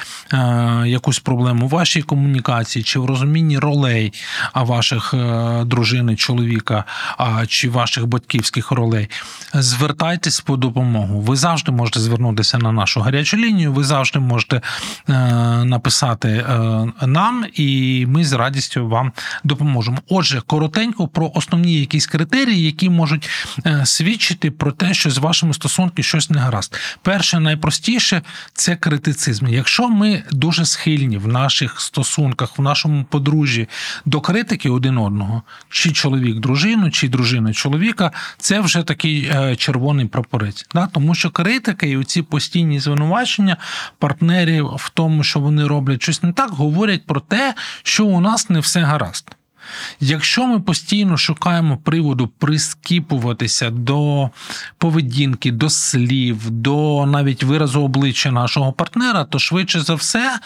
якусь 0.86 1.20
проблему 1.20 1.68
в 1.68 1.70
вашій 1.70 2.02
комунікації 2.02 2.84
чи 2.84 3.00
в 3.00 3.06
розумінні 3.06 3.60
ролей 3.60 4.14
ваших 4.56 5.14
е, 5.14 5.64
дружини, 5.66 6.16
чоловіка 6.16 6.84
чи 7.48 7.70
ваших 7.70 8.08
батьківських 8.08 8.72
ролей. 8.72 9.10
Звертайтесь 9.54 10.40
по 10.40 10.58
допомогу. 10.58 11.22
Ви 11.22 11.36
завжди 11.36 11.72
можете 11.72 12.00
звернутися 12.00 12.58
на 12.58 12.72
нашу 12.72 13.02
гарячу 13.02 13.38
лінію. 13.38 13.74
Ви 13.74 13.84
завжди 13.92 14.20
можете 14.20 14.56
е, 14.56 15.14
написати 15.66 16.30
е, 16.30 17.08
нам, 17.08 17.46
і 17.54 18.06
ми 18.10 18.24
з 18.26 18.34
радістю 18.34 18.88
вам 18.88 19.12
допоможемо. 19.44 19.98
Отже, 20.10 20.42
коротенько 20.48 21.08
про 21.08 21.32
основні 21.36 21.80
якісь 21.80 22.06
критерії, 22.06 22.66
які 22.66 22.90
можуть 22.90 23.30
е, 23.66 23.86
свідчити 23.86 24.52
про 24.52 24.72
те, 24.72 24.94
що 24.94 25.10
з 25.10 25.18
вашими 25.18 25.54
стосунками 25.54 26.04
щось 26.04 26.30
не 26.30 26.40
гаразд. 26.40 26.78
Перше, 27.02 27.40
найпростіше 27.40 28.22
це 28.54 28.76
критицизм. 28.76 29.48
Якщо 29.48 29.90
ми 29.90 30.24
дуже 30.32 30.66
схильні 30.66 31.18
в 31.18 31.28
наших 31.28 31.82
стосунках, 31.82 32.58
в 32.58 32.62
нашому 32.62 33.04
подружжі 33.04 33.68
до 34.06 34.22
критики 34.22 34.70
один 34.70 34.98
одного, 34.98 35.44
чи 35.70 35.92
чоловік 35.92 36.40
дружину, 36.40 36.92
чи 36.92 37.08
дружина 37.08 37.54
чоловіка, 37.54 38.12
це 38.38 38.60
вже 38.60 38.84
такий 38.84 39.32
червоний 39.58 40.06
прапорець. 40.06 40.66
Да? 40.74 40.88
Тому 40.94 41.16
що 41.16 41.30
критика 41.30 41.86
і 41.86 41.98
оці 41.98 42.22
постійні 42.22 42.80
звинувачення 42.80 43.58
партнерів 44.00 44.66
в 44.76 44.90
тому, 44.90 45.24
що 45.24 45.40
вони 45.40 45.68
роблять 45.68 46.02
щось 46.02 46.24
не 46.24 46.34
так, 46.34 46.50
говорять 46.50 47.06
про 47.06 47.20
те, 47.20 47.54
що 47.84 48.06
у 48.06 48.20
нас 48.20 48.50
не 48.50 48.60
все 48.60 48.82
гаразд. 48.82 49.36
Якщо 50.00 50.48
ми 50.48 50.60
постійно 50.60 51.18
шукаємо 51.18 51.78
приводу 51.78 52.28
прискіпуватися 52.28 53.70
до 53.70 54.30
поведінки, 54.78 55.52
до 55.52 55.70
слів, 55.70 56.50
до 56.50 57.06
навіть 57.06 57.44
виразу 57.44 57.82
обличчя 57.82 58.32
нашого 58.32 58.74
партнера, 58.74 59.24
то 59.24 59.40
швидше 59.40 59.82
за 59.82 59.96
все, 59.96 60.40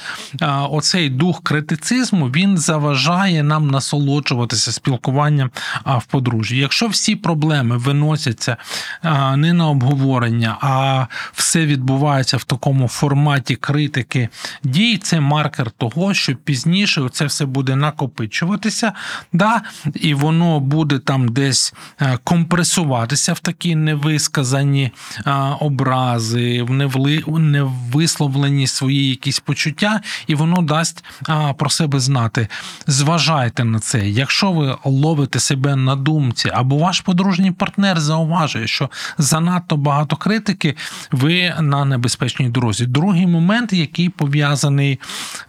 оцей 0.70 1.10
дух 1.10 1.44
критицизму 1.44 2.28
він 2.28 2.58
заважає 2.58 3.44
нам 3.44 3.72
насолоджуватися 3.72 4.72
спілкуванням 4.72 5.52
в 5.86 6.06
подружжі. 6.06 6.58
Якщо 6.58 6.88
всі 6.88 7.16
проблеми 7.16 7.78
виносяться 7.78 8.58
не 9.36 9.54
на 9.54 9.70
обговорення, 9.70 10.58
а 10.62 11.06
все 11.34 11.66
відбувається 11.66 12.38
в 12.38 12.44
такому 12.44 12.88
форматі 12.88 13.56
критики 13.56 14.30
дій, 14.64 14.98
це 14.98 15.20
маркер 15.20 15.72
того, 15.72 16.14
що 16.14 16.36
пізніше 16.36 17.10
це 17.12 17.26
все 17.26 17.46
буде 17.46 17.76
накопичуватися 17.76 18.94
да, 19.34 19.62
і 19.94 20.14
воно 20.14 20.60
буде 20.60 21.00
там 21.00 21.28
десь 21.28 21.74
е, 22.02 22.18
компресуватися 22.24 23.34
в 23.34 23.40
такі 23.40 23.76
невисказані 23.76 24.92
е, 25.26 25.32
образи, 25.60 26.64
в 26.64 27.40
невисловлені 27.40 28.68
свої 28.68 29.10
якісь 29.10 29.40
почуття, 29.40 30.02
і 30.28 30.36
воно 30.36 30.62
дасть 30.62 31.04
е, 31.30 31.54
про 31.58 31.70
себе 31.70 32.00
знати. 32.00 32.48
Зважайте 32.88 33.64
на 33.64 33.80
це. 33.80 34.10
Якщо 34.10 34.52
ви 34.52 34.76
ловите 34.84 35.40
себе 35.40 35.76
на 35.76 35.96
думці, 35.96 36.52
або 36.54 36.78
ваш 36.78 37.02
подружній 37.02 37.52
партнер 37.52 38.00
зауважує, 38.00 38.68
що 38.68 38.90
занадто 39.18 39.78
багато 39.78 40.16
критики, 40.16 40.76
ви 41.12 41.54
на 41.62 41.86
небезпечній 41.86 42.50
дорозі. 42.50 42.86
Другий 42.86 43.28
момент, 43.28 43.74
який 43.74 44.10
пов'язаний 44.10 45.00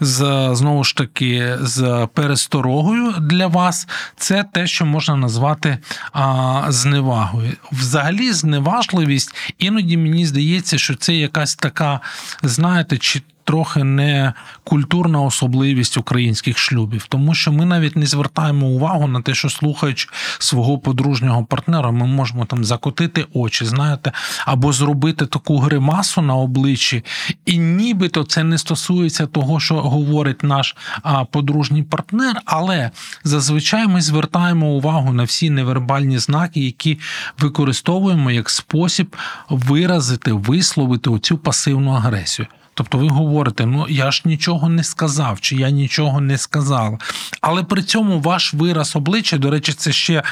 з 0.00 0.50
знову 0.52 0.84
ж 0.84 0.96
таки 0.96 1.58
з 1.60 2.08
пересторогою 2.14 3.14
для 3.20 3.45
вас, 3.46 3.88
це 4.16 4.44
те, 4.52 4.66
що 4.66 4.86
можна 4.86 5.16
назвати 5.16 5.78
а, 6.12 6.64
зневагою. 6.68 7.52
Взагалі, 7.72 8.32
зневажливість 8.32 9.34
іноді 9.58 9.96
мені 9.96 10.26
здається, 10.26 10.78
що 10.78 10.94
це 10.94 11.14
якась 11.14 11.56
така, 11.56 12.00
знаєте, 12.42 12.98
чи 12.98 13.22
трохи 13.46 13.84
не 13.84 14.32
культурна 14.64 15.20
особливість 15.20 15.96
українських 15.96 16.58
шлюбів, 16.58 17.06
тому 17.08 17.34
що 17.34 17.52
ми 17.52 17.64
навіть 17.64 17.96
не 17.96 18.06
звертаємо 18.06 18.66
увагу 18.66 19.06
на 19.06 19.22
те, 19.22 19.34
що 19.34 19.50
слухаючи 19.50 20.08
свого 20.38 20.78
подружнього 20.78 21.44
партнера, 21.44 21.90
ми 21.90 22.06
можемо 22.06 22.44
там 22.44 22.64
закотити 22.64 23.26
очі, 23.32 23.64
знаєте, 23.64 24.12
або 24.46 24.72
зробити 24.72 25.26
таку 25.26 25.58
гримасу 25.58 26.22
на 26.22 26.34
обличчі, 26.34 27.04
і 27.44 27.58
нібито 27.58 28.24
це 28.24 28.44
не 28.44 28.58
стосується 28.58 29.26
того, 29.26 29.60
що 29.60 29.74
говорить 29.74 30.42
наш 30.42 30.76
подружній 31.30 31.82
партнер, 31.82 32.40
але 32.44 32.90
зазвичай 33.24 33.86
ми 33.86 34.00
звертаємо 34.00 34.66
увагу 34.66 35.12
на 35.12 35.22
всі 35.22 35.50
невербальні 35.50 36.18
знаки, 36.18 36.60
які 36.60 36.98
використовуємо 37.38 38.30
як 38.30 38.50
спосіб 38.50 39.16
виразити, 39.48 40.32
висловити 40.32 41.10
оцю 41.10 41.38
пасивну 41.38 41.90
агресію. 41.90 42.46
Тобто 42.76 42.98
ви 42.98 43.08
говорите, 43.08 43.66
ну 43.66 43.86
я 43.88 44.10
ж 44.10 44.22
нічого 44.24 44.68
не 44.68 44.84
сказав, 44.84 45.40
чи 45.40 45.56
я 45.56 45.70
нічого 45.70 46.20
не 46.20 46.38
сказала. 46.38 46.98
Але 47.40 47.62
при 47.62 47.82
цьому 47.82 48.20
ваш 48.20 48.54
вираз 48.54 48.96
обличчя, 48.96 49.38
до 49.38 49.50
речі, 49.50 49.72
це 49.72 49.92
ще 49.92 50.22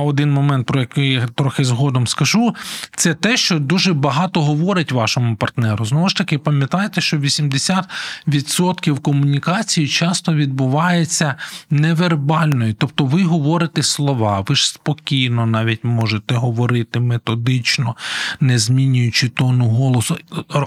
один 0.00 0.32
момент, 0.32 0.66
про 0.66 0.80
який 0.80 1.12
я 1.12 1.26
трохи 1.26 1.64
згодом 1.64 2.06
скажу. 2.06 2.54
Це 2.96 3.14
те, 3.14 3.36
що 3.36 3.58
дуже 3.58 3.92
багато 3.92 4.42
говорить 4.42 4.92
вашому 4.92 5.36
партнеру. 5.36 5.84
Знову 5.84 6.08
ж 6.08 6.16
таки, 6.16 6.38
пам'ятайте, 6.38 7.00
що 7.00 7.16
80% 7.16 8.98
комунікації 9.00 9.88
часто 9.88 10.34
відбувається 10.34 11.34
невербальною. 11.70 12.74
Тобто 12.74 13.04
ви 13.04 13.22
говорите 13.24 13.82
слова, 13.82 14.44
ви 14.48 14.54
ж 14.54 14.68
спокійно 14.68 15.46
навіть 15.46 15.84
можете 15.84 16.34
говорити 16.34 17.00
методично, 17.00 17.96
не 18.40 18.58
змінюючи 18.58 19.28
тону 19.28 19.68
голосу. 19.68 20.18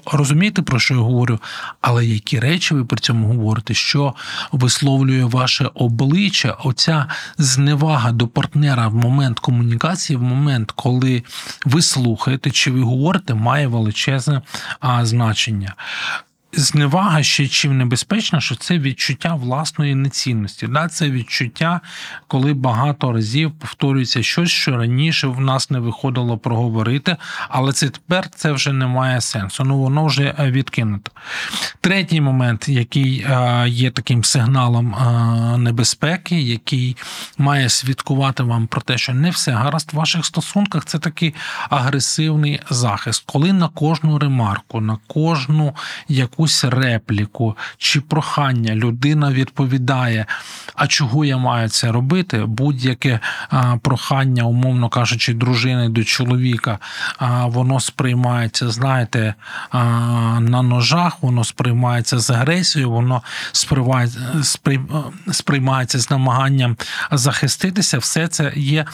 Розумієте, 0.06 0.62
про 0.62 0.80
що? 0.80 0.91
Що 0.92 0.98
я 0.98 1.04
говорю, 1.04 1.40
але 1.82 2.06
які 2.06 2.40
речі 2.40 2.74
ви 2.74 2.86
при 2.86 3.00
цьому 3.00 3.28
говорите, 3.28 3.74
що 3.74 4.14
висловлює 4.52 5.24
ваше 5.24 5.70
обличчя, 5.74 6.58
оця 6.64 7.08
зневага 7.38 8.12
до 8.12 8.28
партнера 8.28 8.88
в 8.88 8.96
момент 8.96 9.40
комунікації, 9.40 10.18
в 10.18 10.22
момент, 10.22 10.72
коли 10.72 11.24
ви 11.66 11.82
слухаєте 11.82 12.52
чи 12.52 12.72
ви 12.72 12.82
говорите, 12.82 13.34
має 13.34 13.68
величезне 13.68 14.42
а, 14.80 15.06
значення 15.06 15.76
зневага 16.54 17.24
ще 17.24 17.48
чим 17.48 17.78
небезпечна, 17.78 18.42
що 18.42 18.56
це 18.56 18.80
відчуття 18.80 19.36
власної 19.36 19.96
нецінності. 19.96 20.68
Да? 20.68 20.88
Це 20.88 21.10
відчуття, 21.10 21.82
коли 22.28 22.54
багато 22.54 23.12
разів 23.12 23.52
повторюється 23.52 24.24
щось, 24.24 24.50
що 24.50 24.78
раніше 24.78 25.28
в 25.28 25.42
нас 25.42 25.70
не 25.70 25.80
виходило 25.80 26.38
проговорити, 26.38 27.18
але 27.50 27.74
це 27.74 27.90
тепер 27.90 28.30
це 28.30 28.52
вже 28.52 28.74
не 28.74 28.88
має 28.88 29.22
сенсу. 29.22 29.64
Ну 29.64 29.78
воно 29.78 30.06
вже 30.06 30.36
е, 30.40 30.52
відкинуто. 30.52 31.12
Третій 31.82 32.22
момент, 32.22 32.70
який 32.70 33.20
е, 33.20 33.66
є 33.68 33.92
таким 33.92 34.24
сигналом 34.24 34.96
е, 34.96 35.58
небезпеки, 35.58 36.42
який 36.42 36.98
має 37.38 37.70
свідкувати 37.70 38.44
вам 38.44 38.68
про 38.68 38.82
те, 38.82 38.98
що 38.98 39.14
не 39.14 39.30
все 39.30 39.52
гаразд 39.52 39.94
в 39.94 39.96
ваших 39.96 40.26
стосунках, 40.26 40.86
це 40.86 41.00
такий 41.00 41.36
агресивний 41.70 42.60
захист, 42.70 43.24
коли 43.26 43.54
на 43.54 43.68
кожну 43.68 44.20
ремарку, 44.20 44.82
на 44.82 44.98
кожну 45.08 45.76
яку 46.08 46.41
якусь 46.42 46.64
репліку 46.64 47.58
чи 47.78 48.02
прохання 48.02 48.76
людина 48.76 49.32
відповідає, 49.32 50.26
а 50.76 50.88
чого 50.88 51.26
я 51.26 51.38
маю 51.38 51.70
це 51.70 51.92
робити? 51.92 52.46
Будь-яке 52.46 53.20
прохання, 53.82 54.44
умовно 54.44 54.90
кажучи, 54.90 55.34
дружини 55.34 55.90
до 55.90 56.04
чоловіка, 56.04 56.80
воно 57.44 57.80
сприймається, 57.80 58.70
знаєте, 58.70 59.34
на 60.40 60.62
ножах, 60.62 61.18
воно 61.22 61.44
сприймається 61.44 62.20
з 62.20 62.30
агресією, 62.30 62.92
воно 62.92 63.22
сприймається 65.32 66.00
з 66.00 66.12
намаганням 66.12 66.78
захиститися. 67.12 67.98
Все 67.98 68.28
це 68.28 68.54
є 68.56 68.86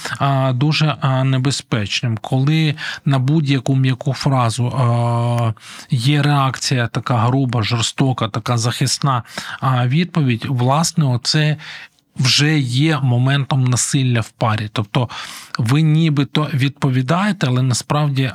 дуже 0.53 0.95
небезпечним. 1.23 2.17
Коли 2.21 2.75
на 3.05 3.19
будь-яку 3.19 3.75
м'яку 3.75 4.13
фразу 4.13 4.73
є 5.89 6.21
реакція 6.21 6.87
така 6.87 7.17
груба, 7.17 7.36
жорстока, 7.61 8.27
така 8.27 8.57
захисна 8.57 9.23
відповідь, 9.85 10.45
власне, 10.49 11.05
оце. 11.05 11.57
Вже 12.19 12.59
є 12.59 12.99
моментом 12.99 13.63
насилля 13.63 14.21
в 14.21 14.29
парі, 14.29 14.69
тобто 14.73 15.09
ви 15.57 15.81
нібито 15.81 16.49
відповідаєте, 16.53 17.47
але 17.47 17.61
насправді 17.61 18.31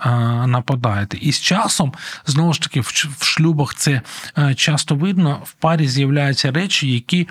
нападаєте. 0.46 1.16
І 1.20 1.32
з 1.32 1.40
часом 1.40 1.92
знову 2.26 2.52
ж 2.52 2.60
таки 2.60 2.80
в 2.80 3.24
шлюбах 3.24 3.74
це 3.74 4.02
часто 4.56 4.94
видно. 4.94 5.40
В 5.44 5.52
парі 5.52 5.88
з'являються 5.88 6.52
речі, 6.52 6.92
які 6.92 7.28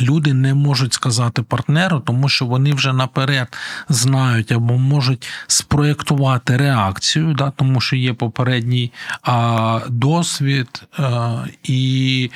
Люди 0.00 0.34
не 0.34 0.54
можуть 0.54 0.92
сказати 0.92 1.42
партнеру, 1.42 2.00
тому 2.00 2.28
що 2.28 2.46
вони 2.46 2.72
вже 2.74 2.92
наперед 2.92 3.56
знають 3.88 4.52
або 4.52 4.78
можуть 4.78 5.28
спроєктувати 5.46 6.56
реакцію, 6.56 7.34
да, 7.34 7.52
тому 7.56 7.80
що 7.80 7.96
є 7.96 8.14
попередній 8.14 8.92
а, 9.22 9.80
досвід 9.88 10.82
а, 10.98 11.44
і. 11.62 12.30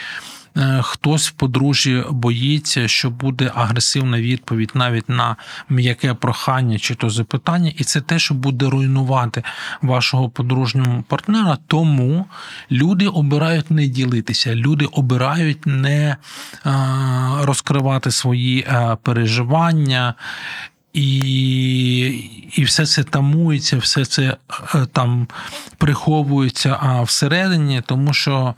Е, 0.57 0.81
хтось 0.83 1.29
в 1.29 1.33
подружжі 1.33 2.05
боїться, 2.11 2.89
що 2.89 3.11
буде 3.11 3.53
агресивна 3.55 4.21
відповідь 4.21 4.71
навіть 4.75 5.09
на 5.09 5.37
м'яке 5.69 6.15
прохання 6.15 6.79
чи 6.79 6.95
то 6.95 7.11
запитання, 7.11 7.73
і 7.77 7.85
це 7.85 8.01
те, 8.01 8.19
що 8.19 8.35
буде 8.35 8.67
руйнувати 8.67 9.43
вашого 9.83 10.29
подружнього 10.29 11.05
партнера. 11.09 11.59
Тому 11.67 12.27
люди 12.71 13.07
обирають 13.07 13.71
не 13.71 13.87
ділитися, 13.87 14.55
люди 14.55 14.85
обирають 14.85 15.67
не 15.67 16.07
е, 16.07 16.17
розкривати 17.41 18.11
свої 18.11 18.61
е, 18.61 18.97
переживання. 19.03 20.15
І 20.93 21.99
і 22.57 22.65
все 22.65 22.87
це 22.87 23.05
тамується, 23.05 23.79
все 23.79 24.05
це 24.05 24.37
там 24.93 25.27
приховується 25.79 26.79
а 26.81 27.03
всередині, 27.03 27.83
тому 27.87 28.13
що 28.13 28.55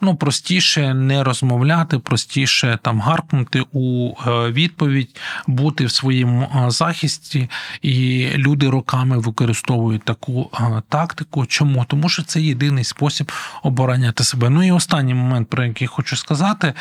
ну 0.00 0.16
простіше 0.16 0.94
не 0.94 1.24
розмовляти, 1.24 1.98
простіше 1.98 2.78
там 2.82 3.00
гаркнути 3.00 3.64
у 3.72 4.12
е, 4.26 4.50
відповідь, 4.50 5.16
бути 5.46 5.86
в 5.86 5.90
своєму 5.90 6.42
е, 6.42 6.70
захисті, 6.70 7.50
і 7.82 8.28
люди 8.34 8.70
роками 8.70 9.18
використовують 9.18 10.04
таку 10.04 10.50
е, 10.54 10.82
тактику. 10.88 11.46
Чому? 11.46 11.84
Тому 11.84 12.08
що 12.08 12.22
це 12.22 12.40
єдиний 12.40 12.84
спосіб 12.84 13.32
обороняти 13.62 14.24
себе. 14.24 14.50
Ну 14.50 14.62
і 14.66 14.70
останній 14.70 15.14
момент, 15.14 15.50
про 15.50 15.64
який 15.64 15.86
хочу 15.86 16.16
сказати, 16.16 16.72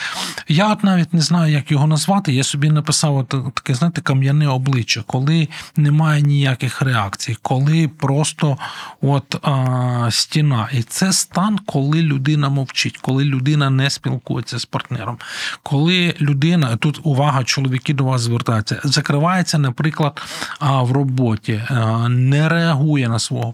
я 0.47 0.71
от 0.71 0.83
навіть 0.83 1.13
не 1.13 1.21
знаю, 1.21 1.53
як 1.53 1.71
його 1.71 1.87
назвати. 1.87 2.33
Я 2.33 2.43
собі 2.43 2.69
написав 2.69 3.25
таке, 3.53 3.73
знаєте, 3.73 4.01
кам'яне 4.01 4.47
обличчя, 4.47 5.03
коли 5.07 5.47
немає 5.75 6.21
ніяких 6.21 6.81
реакцій, 6.81 7.37
коли 7.41 7.87
просто 7.87 8.57
от 9.01 9.35
а, 9.41 10.07
стіна. 10.11 10.69
І 10.73 10.83
це 10.83 11.13
стан, 11.13 11.59
коли 11.65 12.01
людина 12.01 12.49
мовчить, 12.49 12.97
коли 13.05 13.23
людина 13.23 13.69
не 13.69 13.89
спілкується 13.89 14.59
з 14.59 14.65
партнером, 14.65 15.17
коли 15.63 16.15
людина 16.21 16.75
тут 16.75 16.99
увага, 17.03 17.43
чоловіки 17.43 17.93
до 17.93 18.03
вас 18.03 18.21
звертаються, 18.21 18.81
закривається, 18.83 19.57
наприклад, 19.57 20.21
в 20.61 20.91
роботі, 20.91 21.61
не 22.09 22.49
реагує 22.49 23.09
на 23.09 23.19
свого 23.19 23.53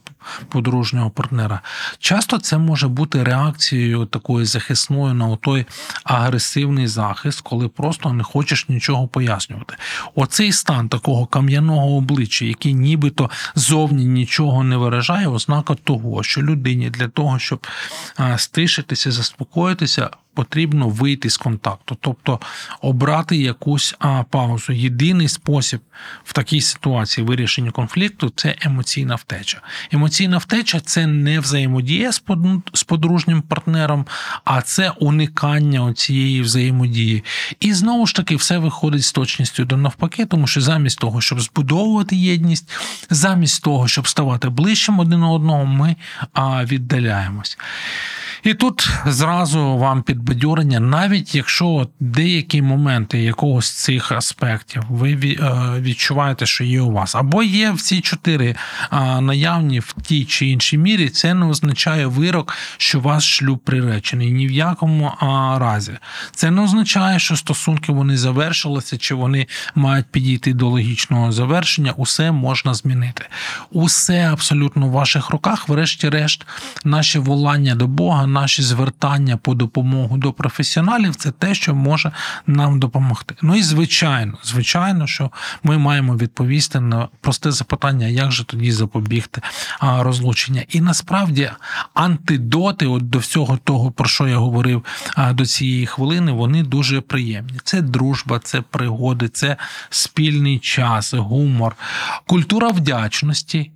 подружнього 0.49 1.09
партнера. 1.09 1.61
Часто 1.99 2.37
це 2.37 2.57
може 2.57 2.87
бути 2.87 3.23
реакцією 3.23 4.05
такою 4.05 4.45
захисною 4.45 5.13
на 5.13 5.35
той 5.35 5.65
агресивний 6.03 6.87
захист, 6.87 7.41
коли 7.41 7.67
просто 7.67 8.13
не 8.13 8.23
хочеш 8.23 8.69
нічого 8.69 9.07
пояснювати. 9.07 9.75
Оцей 10.15 10.51
стан 10.51 10.89
такого 10.89 11.25
кам'яного 11.25 11.95
обличчя, 11.95 12.45
який 12.45 12.73
нібито 12.73 13.29
зовні 13.55 14.05
нічого 14.05 14.63
не 14.63 14.77
виражає, 14.77 15.27
ознака 15.27 15.75
того, 15.83 16.23
що 16.23 16.41
людині 16.41 16.89
для 16.89 17.07
того, 17.07 17.39
щоб 17.39 17.67
стишитися, 18.37 19.11
заспокоїтися, 19.11 19.40
заспокоїтися, 19.41 20.10
потрібно 20.33 20.89
вийти 20.89 21.29
з 21.29 21.37
контакту, 21.37 21.97
тобто 22.01 22.39
обрати 22.81 23.37
якусь 23.37 23.95
а, 23.99 24.23
паузу. 24.23 24.73
Єдиний 24.73 25.27
спосіб 25.27 25.81
в 26.23 26.33
такій 26.33 26.61
ситуації 26.61 27.27
вирішення 27.27 27.71
конфлікту 27.71 28.31
це 28.35 28.55
емоційна 28.61 29.15
втеча. 29.15 29.61
Емоційна 29.91 30.37
втеча 30.37 30.79
це 30.79 31.07
не 31.07 31.39
взаємодія 31.39 32.11
з 32.73 32.83
подружнім 32.83 33.41
партнером, 33.41 34.05
а 34.43 34.61
це 34.61 34.89
уникання 34.89 35.93
цієї 35.93 36.41
взаємодії. 36.41 37.23
І 37.59 37.73
знову 37.73 38.07
ж 38.07 38.15
таки, 38.15 38.36
все 38.36 38.57
виходить 38.57 39.03
з 39.03 39.11
точністю 39.11 39.65
до 39.65 39.77
навпаки, 39.77 40.25
тому 40.25 40.47
що 40.47 40.61
замість 40.61 40.99
того, 40.99 41.21
щоб 41.21 41.41
збудовувати 41.41 42.15
єдність, 42.15 42.71
замість 43.09 43.63
того, 43.63 43.88
щоб 43.88 44.07
ставати 44.07 44.49
ближчим 44.49 44.99
один 44.99 45.23
одного, 45.23 45.65
ми 45.65 45.95
а, 46.34 46.65
віддаляємось. 46.65 47.57
І 48.43 48.53
тут 48.53 48.89
зразу 49.05 49.77
вам 49.77 50.03
підбадьорення, 50.22 50.80
навіть 50.80 51.36
якщо 51.36 51.88
деякі 51.99 52.61
моменти 52.61 53.22
якогось 53.22 53.72
цих 53.72 54.11
аспектів 54.11 54.84
ви 54.89 55.11
е, 55.13 55.38
відчуваєте, 55.80 56.45
що 56.45 56.63
є 56.63 56.82
у 56.82 56.91
вас, 56.91 57.15
або 57.15 57.43
є 57.43 57.72
всі 57.72 58.01
чотири 58.01 58.55
наявні 59.22 59.80
в 59.80 59.95
тій 60.03 60.26
чи 60.26 60.47
іншій 60.47 60.78
мірі, 60.78 61.09
це 61.09 61.34
не 61.34 61.45
означає 61.45 62.05
вирок, 62.05 62.53
що 62.78 62.99
ваш 62.99 63.38
шлюб 63.38 63.59
приречений. 63.59 64.32
Ні 64.32 64.47
в 64.47 64.51
якому 64.51 65.11
разі. 65.57 65.91
Це 66.36 66.51
не 66.51 66.61
означає, 66.61 67.19
що 67.19 67.36
стосунки 67.36 67.91
вони 67.91 68.17
завершилися, 68.17 68.97
чи 68.97 69.15
вони 69.15 69.47
мають 69.76 70.05
підійти 70.05 70.53
до 70.53 70.69
логічного 70.69 71.32
завершення. 71.32 71.93
Усе 71.97 72.32
можна 72.32 72.74
змінити. 72.74 73.26
Усе 73.72 74.32
абсолютно 74.32 74.88
в 74.88 74.91
ваших 74.91 75.30
руках, 75.30 75.69
врешті-решт, 75.69 76.45
наші 76.84 77.19
волання 77.19 77.76
до 77.76 77.88
Бога 77.88 78.28
наші 78.28 78.61
звертання 78.61 79.38
по 79.38 79.53
допомогу 79.53 80.11
до 80.18 80.34
професіоналів 80.34 81.16
це 81.16 81.32
те, 81.32 81.55
що 81.55 81.76
може 81.76 82.12
нам 82.47 82.80
допомогти. 82.80 83.36
Ну 83.41 83.55
і 83.55 83.64
звичайно, 83.64 84.38
звичайно, 84.43 85.07
що 85.07 85.32
ми 85.64 85.78
маємо 85.78 86.18
відповісти 86.18 86.80
на 86.80 87.07
просте 87.22 87.51
запитання, 87.51 88.07
як 88.07 88.32
же 88.32 88.45
тоді 88.45 88.72
запобігти 88.72 89.41
розлучення. 89.82 90.64
І 90.70 90.82
насправді 90.82 91.51
антидоти 91.93 92.86
от 92.88 93.09
до 93.09 93.20
всього 93.20 93.57
того, 93.64 93.91
про 93.91 94.07
що 94.07 94.28
я 94.28 94.38
говорив 94.38 94.86
до 95.32 95.45
цієї 95.45 95.86
хвилини, 95.86 96.32
вони 96.32 96.64
дуже 96.64 97.01
приємні. 97.01 97.59
Це 97.64 97.82
дружба, 97.82 98.39
це 98.39 98.62
пригоди, 98.62 99.30
це 99.30 99.57
спільний 99.89 100.59
час, 100.59 101.14
гумор, 101.14 101.76
культура 102.26 102.70
вдячності. 102.70 103.72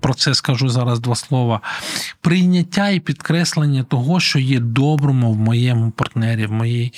Про 0.00 0.14
це 0.14 0.34
скажу 0.34 0.68
зараз 0.68 1.00
два 1.00 1.14
слова. 1.14 1.60
Прийняття 2.20 2.88
і 2.88 3.00
підкреслення 3.00 3.82
того, 3.82 4.20
що 4.20 4.38
є 4.38 4.60
доброму 4.60 5.32
в 5.32 5.36
моєму 5.36 5.90
партнері, 5.90 6.46
в 6.46 6.52
моїй 6.52 6.92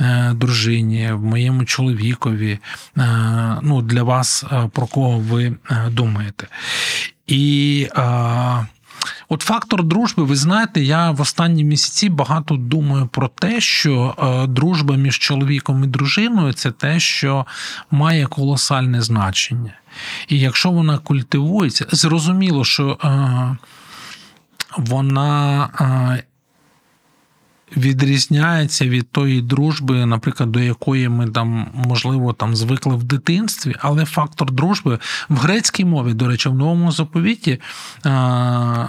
е, 0.00 0.32
дружині, 0.34 1.12
в 1.12 1.24
моєму 1.24 1.64
чоловікові. 1.64 2.58
Е, 2.98 3.58
ну, 3.62 3.82
Для 3.82 4.02
вас 4.02 4.44
е, 4.52 4.70
про 4.72 4.86
кого 4.86 5.18
ви 5.18 5.56
думаєте. 5.90 6.46
І 7.26 7.88
От 9.28 9.42
фактор 9.42 9.84
дружби, 9.84 10.24
ви 10.24 10.36
знаєте, 10.36 10.82
я 10.82 11.10
в 11.10 11.20
останні 11.20 11.64
місяці 11.64 12.08
багато 12.08 12.56
думаю 12.56 13.06
про 13.06 13.28
те, 13.28 13.60
що 13.60 14.14
дружба 14.48 14.96
між 14.96 15.18
чоловіком 15.18 15.84
і 15.84 15.86
дружиною 15.86 16.52
це 16.52 16.70
те, 16.70 17.00
що 17.00 17.46
має 17.90 18.26
колосальне 18.26 19.02
значення. 19.02 19.72
І 20.28 20.38
якщо 20.38 20.70
вона 20.70 20.98
культивується, 20.98 21.86
зрозуміло, 21.90 22.64
що 22.64 22.98
е, 23.04 23.56
вона 24.76 25.64
е, 25.80 26.22
відрізняється 27.76 28.88
від 28.88 29.10
тої 29.10 29.42
дружби, 29.42 30.06
наприклад, 30.06 30.52
до 30.52 30.60
якої 30.60 31.08
ми 31.08 31.26
там, 31.26 31.66
можливо, 31.74 32.32
там 32.32 32.56
звикли 32.56 32.96
в 32.96 33.02
дитинстві, 33.02 33.74
але 33.80 34.04
фактор 34.04 34.52
дружби 34.52 34.98
в 35.28 35.36
грецькій 35.36 35.84
мові, 35.84 36.14
до 36.14 36.28
речі, 36.28 36.48
в 36.48 36.54
новому 36.54 36.92
заповіті 36.92 37.50
е, 37.50 37.60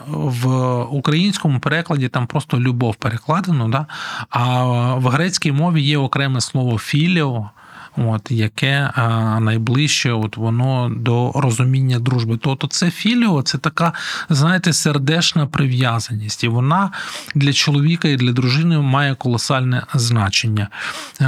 в 0.08 0.82
українському 0.84 1.60
перекладі 1.60 2.08
там 2.08 2.28
просто 2.28 2.60
любов 2.60 2.96
перекладено, 2.96 3.70
да? 3.70 3.86
а 4.30 4.64
в 4.96 5.08
грецькій 5.08 5.52
мові 5.52 5.82
є 5.82 5.98
окреме 5.98 6.42
слово 6.42 6.78
філіо 6.78 7.50
от, 7.98 8.32
яке 8.32 8.92
найближче 9.40 10.12
от 10.12 10.38
воно 10.38 10.92
до 10.96 11.32
розуміння 11.36 12.00
дружби. 12.00 12.38
Тобто 12.42 12.68
це 12.68 12.92
філіо, 12.92 13.42
це 13.42 13.58
така, 13.58 13.94
знаєте, 14.30 14.74
сердешна 14.74 15.48
прив'язаність. 15.48 16.44
І 16.44 16.48
вона 16.48 16.92
для 17.36 17.54
чоловіка 17.54 18.08
і 18.08 18.16
для 18.16 18.32
дружини 18.32 18.78
має 18.78 19.16
колосальне 19.16 19.84
значення. 19.94 20.68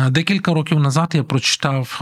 Декілька 0.09 0.53
років 0.53 0.79
назад 0.79 1.11
я 1.13 1.23
прочитав. 1.23 2.01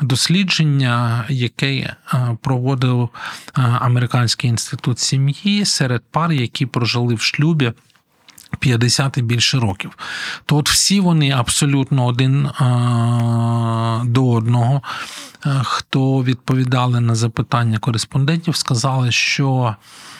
Дослідження, 0.00 1.24
яке 1.28 1.96
проводив 2.40 3.08
Американський 3.54 4.50
інститут 4.50 4.98
сім'ї 4.98 5.64
серед 5.64 6.02
пар, 6.10 6.32
які 6.32 6.66
прожили 6.66 7.14
в 7.14 7.20
шлюбі 7.20 7.72
50 8.58 9.18
і 9.18 9.22
більше 9.22 9.58
років. 9.58 9.98
То 10.46 10.56
от 10.56 10.70
всі 10.70 11.00
вони 11.00 11.30
абсолютно 11.30 12.06
один 12.06 12.46
а, 12.46 14.02
до 14.04 14.30
одного, 14.30 14.82
хто 15.62 16.24
відповідали 16.24 17.00
на 17.00 17.14
запитання 17.14 17.78
кореспондентів, 17.78 18.56
сказали, 18.56 19.12
що 19.12 19.76
Е, 19.76 20.19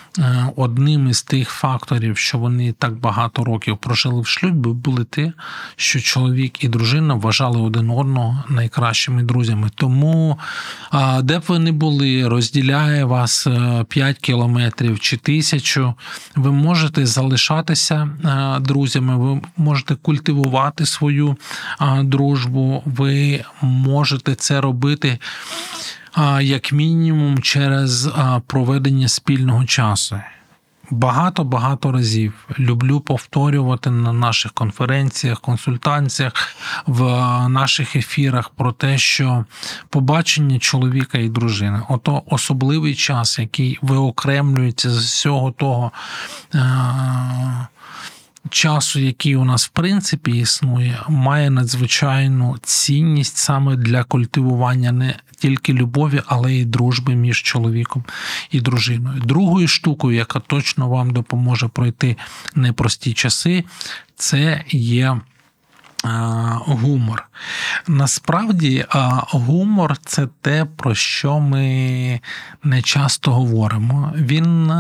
одним 0.57 1.09
із 1.09 1.23
тих 1.23 1.51
факторів, 1.51 2.17
що 2.19 2.39
вони 2.39 2.73
так 2.73 2.95
багато 2.95 3.45
років 3.45 3.79
прожили 3.79 4.21
в 4.21 4.27
шлюбі, 4.27 4.69
були 4.69 5.05
те, 5.05 5.33
що 5.77 6.01
чоловік 6.01 6.65
і 6.65 6.69
дружина 6.69 7.15
вважали 7.15 7.61
один 7.61 7.91
одного 7.91 8.45
найкращими 8.49 9.23
друзями. 9.23 9.71
Тому, 9.75 10.39
де 11.23 11.39
б 11.39 11.43
ви 11.49 11.59
не 11.59 11.73
були, 11.73 12.29
розділяє 12.29 13.05
вас 13.05 13.47
5 13.89 14.17
е, 14.17 14.21
кілометрів 14.21 15.01
чи 15.01 15.17
тисячу, 15.17 15.95
ви 16.37 16.53
можете 16.53 17.07
залишатися 17.07 18.09
е, 18.25 18.61
друзями, 18.61 19.17
ви 19.17 19.41
можете 19.57 19.95
культивувати 19.95 20.87
свою 20.87 21.37
дружбу, 22.03 22.83
ви 22.87 23.45
можете 23.63 24.35
це 24.35 24.61
робити 24.61 25.19
як 26.41 26.73
мінімум 26.73 27.39
через 27.43 28.09
проведення 28.47 29.09
спільного 29.09 29.65
часу. 29.65 30.21
Багато-багато 30.91 31.93
разів 31.93 32.33
люблю 32.59 33.01
повторювати 33.01 33.91
на 33.91 34.13
наших 34.13 34.53
конференціях, 34.53 35.41
консультаціях, 35.41 36.33
в 36.87 37.03
наших 37.49 37.97
ефірах 37.97 38.49
про 38.49 38.73
те, 38.73 38.99
що 38.99 39.45
побачення 39.89 40.59
чоловіка 40.59 41.19
і 41.19 41.29
дружини 41.29 41.83
ото 41.89 42.23
особливий 42.27 42.95
час, 42.95 43.39
який 43.39 43.79
виокремлюється 43.83 44.91
з 44.91 44.99
всього 44.99 45.51
того 45.51 45.93
часу, 48.49 49.01
який 49.01 49.37
у 49.37 49.45
нас 49.45 49.67
в 49.67 49.69
принципі 49.69 50.31
існує, 50.31 51.03
має 51.09 51.51
надзвичайну 51.51 52.59
цінність 52.63 53.37
саме 53.37 53.77
для 53.77 54.05
культивування 54.05 54.93
не 54.93 55.15
тільки 55.37 55.73
любові, 55.73 56.23
але 56.27 56.53
й 56.53 56.65
дружби 56.65 57.15
між 57.15 57.43
чоловіком 57.43 58.05
і 58.51 58.61
дружиною. 58.61 59.21
Другою 59.21 59.69
штукою, 59.69 60.17
яка 60.17 60.41
точно 60.41 60.89
вам 60.89 61.11
допоможе 61.11 61.69
пройти 61.69 62.17
непрості 62.55 63.13
часи, 63.13 63.65
це 64.17 64.65
є. 64.71 65.21
Гумор. 66.67 67.29
Насправді, 67.87 68.85
гумор 69.31 69.97
це 70.05 70.29
те, 70.41 70.65
про 70.65 70.95
що 70.95 71.41
ми 71.41 72.21
не 72.63 72.83
часто 72.83 73.33
говоримо. 73.33 74.13
Він 74.17 74.73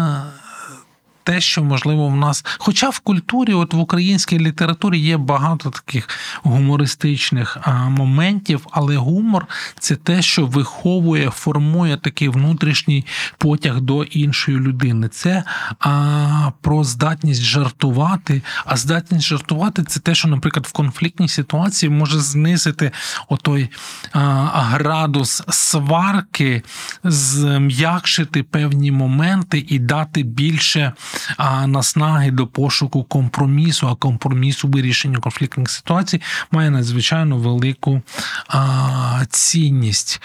те, 1.22 1.40
що 1.40 1.64
можливо 1.64 2.08
в 2.08 2.16
нас, 2.16 2.44
хоча 2.58 2.88
в 2.88 2.98
культурі, 2.98 3.54
от 3.54 3.74
в 3.74 3.78
українській 3.78 4.38
літературі 4.38 4.98
є 4.98 5.16
багато 5.16 5.70
таких 5.70 6.08
гумористичних 6.42 7.58
моментів, 7.88 8.66
але 8.70 8.96
гумор 8.96 9.46
це 9.78 9.96
те, 9.96 10.22
що 10.22 10.46
виховує, 10.46 11.30
формує 11.30 11.96
такий 11.96 12.28
внутрішній 12.28 13.06
потяг 13.38 13.80
до 13.80 14.04
іншої 14.04 14.58
людини. 14.58 15.08
Це 15.08 15.44
а, 15.78 16.50
про 16.60 16.84
здатність 16.84 17.42
жартувати. 17.42 18.42
А 18.64 18.76
здатність 18.76 19.26
жартувати 19.26 19.82
це 19.82 20.00
те, 20.00 20.14
що, 20.14 20.28
наприклад, 20.28 20.66
в 20.66 20.72
конфліктній 20.72 21.28
ситуації 21.28 21.90
може 21.90 22.20
знизити 22.20 22.90
отой 23.28 23.68
а, 24.12 24.20
градус 24.54 25.42
сварки, 25.48 26.62
зм'якшити 27.04 28.42
певні 28.42 28.92
моменти 28.92 29.64
і 29.68 29.78
дати 29.78 30.22
більше 30.22 30.92
а, 31.36 31.66
наснаги 31.66 32.30
до 32.30 32.46
пошуку 32.46 33.04
компромісу, 33.04 33.88
а 33.88 33.94
компромісу 33.94 34.68
вирішення 34.68 35.18
конфліктних 35.18 35.70
ситуацій 35.70 36.20
має 36.50 36.70
надзвичайно 36.70 37.36
велику 37.36 38.02
а, 38.48 39.24
цінність. 39.30 40.22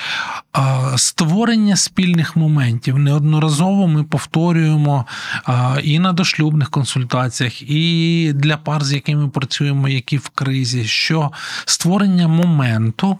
А, 0.51 0.97
Створення 0.97 1.75
спільних 1.75 2.35
моментів. 2.35 2.97
Неодноразово 2.97 3.87
ми 3.87 4.03
повторюємо 4.03 5.05
а, 5.45 5.77
і 5.83 5.99
на 5.99 6.13
дошлюбних 6.13 6.69
консультаціях, 6.69 7.61
і 7.61 8.33
для 8.35 8.57
пар, 8.57 8.83
з 8.83 8.93
якими 8.93 9.27
працюємо, 9.27 9.89
які 9.89 10.17
в 10.17 10.29
кризі, 10.29 10.85
що 10.85 11.31
створення 11.65 12.27
моменту 12.27 13.17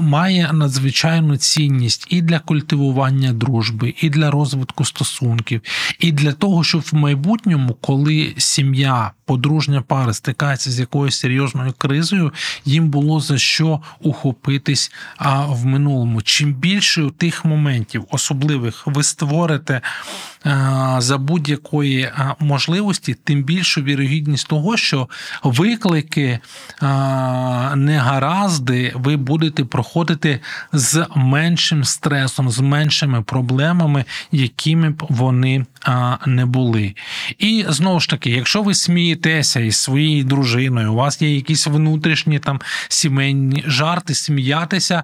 має 0.00 0.52
надзвичайну 0.52 1.36
цінність 1.36 2.06
і 2.10 2.22
для 2.22 2.38
культивування 2.38 3.32
дружби, 3.32 3.94
і 4.00 4.10
для 4.10 4.30
розвитку 4.30 4.84
стосунків, 4.84 5.60
і 5.98 6.12
для 6.12 6.32
того, 6.32 6.55
щоб 6.64 6.80
в 6.80 6.94
майбутньому, 6.94 7.74
коли 7.74 8.34
сім'я, 8.38 9.12
подружня 9.26 9.82
пара 9.82 10.12
стикається 10.12 10.70
з 10.70 10.80
якоюсь 10.80 11.18
серйозною 11.18 11.74
кризою, 11.78 12.32
їм 12.64 12.88
було 12.88 13.20
за 13.20 13.38
що 13.38 13.80
ухопитись 14.00 14.92
в 15.48 15.66
минулому. 15.66 16.22
Чим 16.22 16.54
більше 16.54 17.10
тих 17.18 17.44
моментів 17.44 18.04
особливих 18.10 18.86
ви 18.86 19.02
створите 19.02 19.80
за 20.98 21.18
будь-якої 21.18 22.10
можливості, 22.40 23.16
тим 23.24 23.44
більшу 23.44 23.82
вірогідність 23.82 24.48
того, 24.48 24.76
що 24.76 25.08
виклики 25.42 26.38
негаразди 27.76 28.92
ви 28.94 29.16
будете 29.16 29.64
проходити 29.64 30.40
з 30.72 31.06
меншим 31.16 31.84
стресом, 31.84 32.50
з 32.50 32.60
меншими 32.60 33.22
проблемами, 33.22 34.04
якими 34.32 34.90
б 34.90 35.06
вони 35.08 35.66
не 36.26 36.46
були. 36.46 36.94
І 37.38 37.64
знову 37.68 38.00
ж 38.00 38.08
таки, 38.08 38.30
якщо 38.30 38.62
ви 38.62 38.74
смієтеся 39.16 39.60
із 39.60 39.76
своєю 39.76 40.24
дружиною, 40.24 40.92
у 40.92 40.96
вас 40.96 41.22
є 41.22 41.34
якісь 41.34 41.66
внутрішні 41.66 42.38
там 42.38 42.60
сімейні 42.88 43.64
жарти, 43.66 44.14
сміятися 44.14 45.02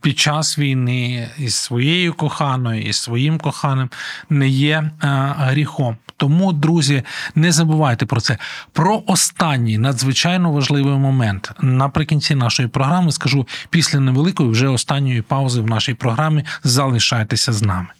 під 0.00 0.18
час 0.18 0.58
війни 0.58 1.28
із 1.38 1.54
своєю 1.54 2.14
коханою, 2.14 2.82
із 2.82 2.96
своїм 2.96 3.38
коханим 3.38 3.90
не 4.30 4.48
є 4.48 4.90
гріхом. 5.00 5.96
Тому, 6.16 6.52
друзі, 6.52 7.02
не 7.34 7.52
забувайте 7.52 8.06
про 8.06 8.20
це. 8.20 8.38
Про 8.72 9.02
останній 9.06 9.78
надзвичайно 9.78 10.52
важливий 10.52 10.94
момент 10.94 11.52
наприкінці 11.60 12.34
нашої 12.34 12.68
програми 12.68 13.12
скажу 13.12 13.46
після 13.70 14.00
невеликої 14.00 14.50
вже 14.50 14.68
останньої 14.68 15.22
паузи 15.22 15.60
в 15.60 15.66
нашій 15.66 15.94
програмі. 15.94 16.44
Залишайтеся 16.64 17.52
з 17.52 17.62
нами. 17.62 17.99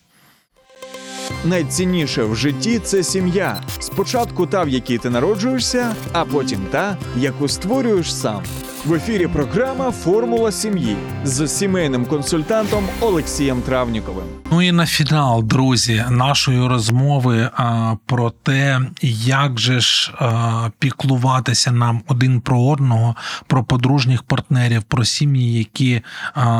Найцінніше 1.44 2.24
в 2.24 2.36
житті 2.36 2.78
це 2.78 3.02
сім'я. 3.02 3.60
Спочатку 3.78 4.46
та, 4.46 4.62
в 4.62 4.68
якій 4.68 4.98
ти 4.98 5.10
народжуєшся, 5.10 5.94
а 6.12 6.24
потім 6.24 6.60
та, 6.70 6.96
яку 7.16 7.48
створюєш 7.48 8.14
сам. 8.14 8.42
В 8.84 8.94
ефірі 8.94 9.26
програма 9.26 9.90
Формула 9.90 10.52
сім'ї 10.52 10.96
з 11.24 11.48
сімейним 11.48 12.06
консультантом 12.06 12.84
Олексієм 13.00 13.62
Травніковим. 13.62 14.24
Ну 14.52 14.62
і 14.62 14.72
на 14.72 14.86
фінал, 14.86 15.42
друзі, 15.44 16.04
нашої 16.10 16.68
розмови 16.68 17.50
а, 17.56 17.94
про 18.06 18.30
те, 18.30 18.80
як 19.02 19.60
же 19.60 19.80
ж 19.80 20.14
а, 20.18 20.70
піклуватися 20.78 21.72
нам 21.72 22.02
один 22.08 22.40
про 22.40 22.62
одного, 22.62 23.16
про 23.46 23.64
подружніх 23.64 24.22
партнерів, 24.22 24.82
про 24.82 25.04
сім'ї, 25.04 25.58
які 25.58 26.00
а, 26.34 26.50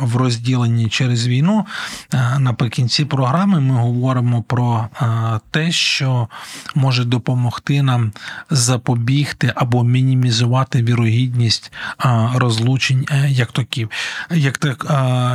в 0.00 0.16
розділенні 0.16 0.88
через 0.88 1.26
війну. 1.26 1.66
Наприкінці 2.38 3.04
програми 3.04 3.60
ми 3.60 3.74
говоримо 3.74 3.91
про 4.42 4.88
те, 5.50 5.72
що 5.72 6.28
може 6.74 7.04
допомогти 7.04 7.82
нам 7.82 8.12
запобігти 8.50 9.52
або 9.56 9.84
мінімізувати 9.84 10.82
вірогідність 10.82 11.72
розлучень 12.34 13.06
е, 13.10 13.30
як 13.30 13.52
таких, 13.52 13.88
як 14.30 14.58
так, 14.58 14.86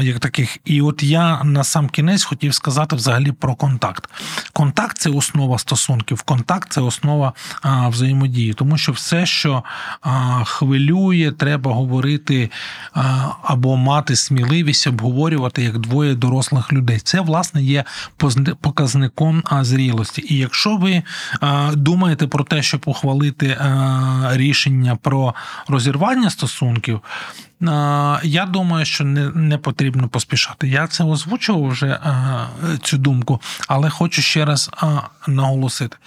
як 0.03 0.19
таких. 0.19 0.57
І 0.65 0.81
от 0.81 1.03
я 1.03 1.43
на 1.43 1.63
сам 1.63 1.89
кінець 1.89 2.23
хотів 2.23 2.53
сказати 2.53 2.95
взагалі 2.95 3.31
про 3.31 3.55
контакт. 3.55 4.09
Контакт 4.53 4.97
це 4.97 5.09
основа 5.09 5.57
стосунків, 5.57 6.21
контакт 6.21 6.71
це 6.71 6.81
основа 6.81 7.33
взаємодії, 7.63 8.53
тому 8.53 8.77
що 8.77 8.91
все, 8.91 9.25
що 9.25 9.63
хвилює, 10.45 11.31
треба 11.37 11.73
говорити 11.73 12.51
або 13.43 13.77
мати 13.77 14.15
сміливість 14.15 14.87
обговорювати 14.87 15.63
як 15.63 15.77
двоє 15.77 16.15
дорослих 16.15 16.73
людей. 16.73 16.99
Це 16.99 17.21
власне 17.21 17.63
є 17.63 17.83
показником 18.61 19.43
зрілості. 19.61 20.25
І 20.29 20.37
якщо 20.37 20.77
ви 20.77 21.03
думаєте 21.73 22.27
про 22.27 22.43
те, 22.43 22.61
щоб 22.61 22.81
ухвалити 22.85 23.57
рішення 24.31 24.95
про 24.95 25.35
розірвання 25.67 26.29
стосунків. 26.29 27.01
Я 28.23 28.47
думаю, 28.49 28.85
що 28.85 29.03
не 29.03 29.29
не 29.29 29.57
потрібно 29.57 30.07
поспішати. 30.07 30.67
Я 30.67 30.87
це 30.87 31.03
озвучував 31.03 31.67
вже 31.67 31.99
цю 32.83 32.97
думку, 32.97 33.41
але 33.67 33.89
хочу 33.89 34.21
ще 34.21 34.45
раз 34.45 34.69
наголосити. 35.27 35.97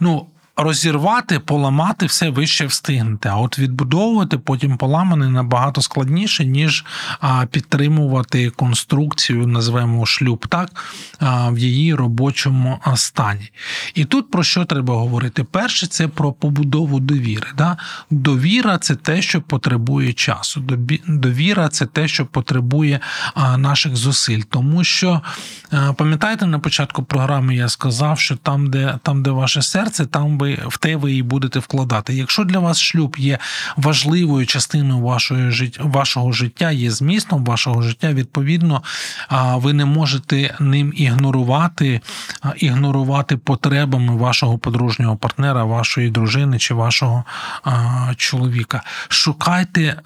Ну, 0.00 0.26
розірвати, 0.56 1.38
поламати 1.38 2.06
все 2.06 2.30
ви 2.30 2.46
ще 2.46 2.66
встигнете. 2.66 3.28
А 3.28 3.36
от 3.36 3.58
відбудовувати 3.58 4.38
потім 4.38 4.76
поламане 4.76 5.30
набагато 5.30 5.82
складніше, 5.82 6.44
ніж 6.44 6.84
підтримувати 7.50 8.50
конструкцію, 8.50 9.46
називаємо 9.46 10.06
шлюб, 10.06 10.46
так 10.46 10.70
в 11.50 11.58
її 11.58 11.94
робочому 11.94 12.80
стані. 12.94 13.50
І 13.94 14.04
тут 14.04 14.30
про 14.30 14.42
що 14.42 14.64
треба 14.64 14.94
говорити? 14.94 15.44
Перше, 15.44 15.86
це 15.86 16.08
про 16.08 16.32
побудову 16.32 17.00
довіри. 17.00 17.46
Да? 17.56 17.76
Довіра 18.10 18.78
це 18.78 18.94
те, 18.94 19.22
що 19.22 19.42
потребує 19.42 20.12
часу. 20.12 20.64
Довіра 21.06 21.68
це 21.68 21.86
те, 21.86 22.08
що 22.08 22.26
потребує 22.26 23.00
наших 23.56 23.96
зусиль. 23.96 24.40
Тому 24.50 24.84
що, 24.84 25.22
пам'ятаєте, 25.96 26.46
на 26.46 26.58
початку 26.58 27.02
програми 27.02 27.56
я 27.56 27.68
сказав, 27.68 28.18
що 28.18 28.36
там, 28.36 28.70
де 28.70 28.98
там, 29.02 29.22
де 29.22 29.30
ваше 29.30 29.62
серце, 29.62 30.06
там 30.06 30.38
ви 30.38 30.51
в 30.66 30.78
те 30.78 30.96
ви 30.96 31.12
і 31.12 31.22
будете 31.22 31.58
вкладати. 31.58 32.14
Якщо 32.14 32.44
для 32.44 32.58
вас 32.58 32.80
шлюб 32.80 33.16
є 33.18 33.38
важливою 33.76 34.46
частиною 34.46 35.00
вашої 35.00 35.50
життя, 35.50 35.82
вашого 35.84 36.32
життя, 36.32 36.70
є 36.70 36.90
змістом 36.90 37.44
вашого 37.44 37.82
життя, 37.82 38.12
відповідно, 38.12 38.82
ви 39.54 39.72
не 39.72 39.84
можете 39.84 40.54
ним 40.60 40.92
ігнорувати, 40.96 42.00
ігнорувати 42.56 43.36
потребами 43.36 44.16
вашого 44.16 44.58
подружнього 44.58 45.16
партнера, 45.16 45.64
вашої 45.64 46.10
дружини 46.10 46.58
чи 46.58 46.74
вашого 46.74 47.24
чоловіка. 48.16 48.82
Шукайте 49.08 49.96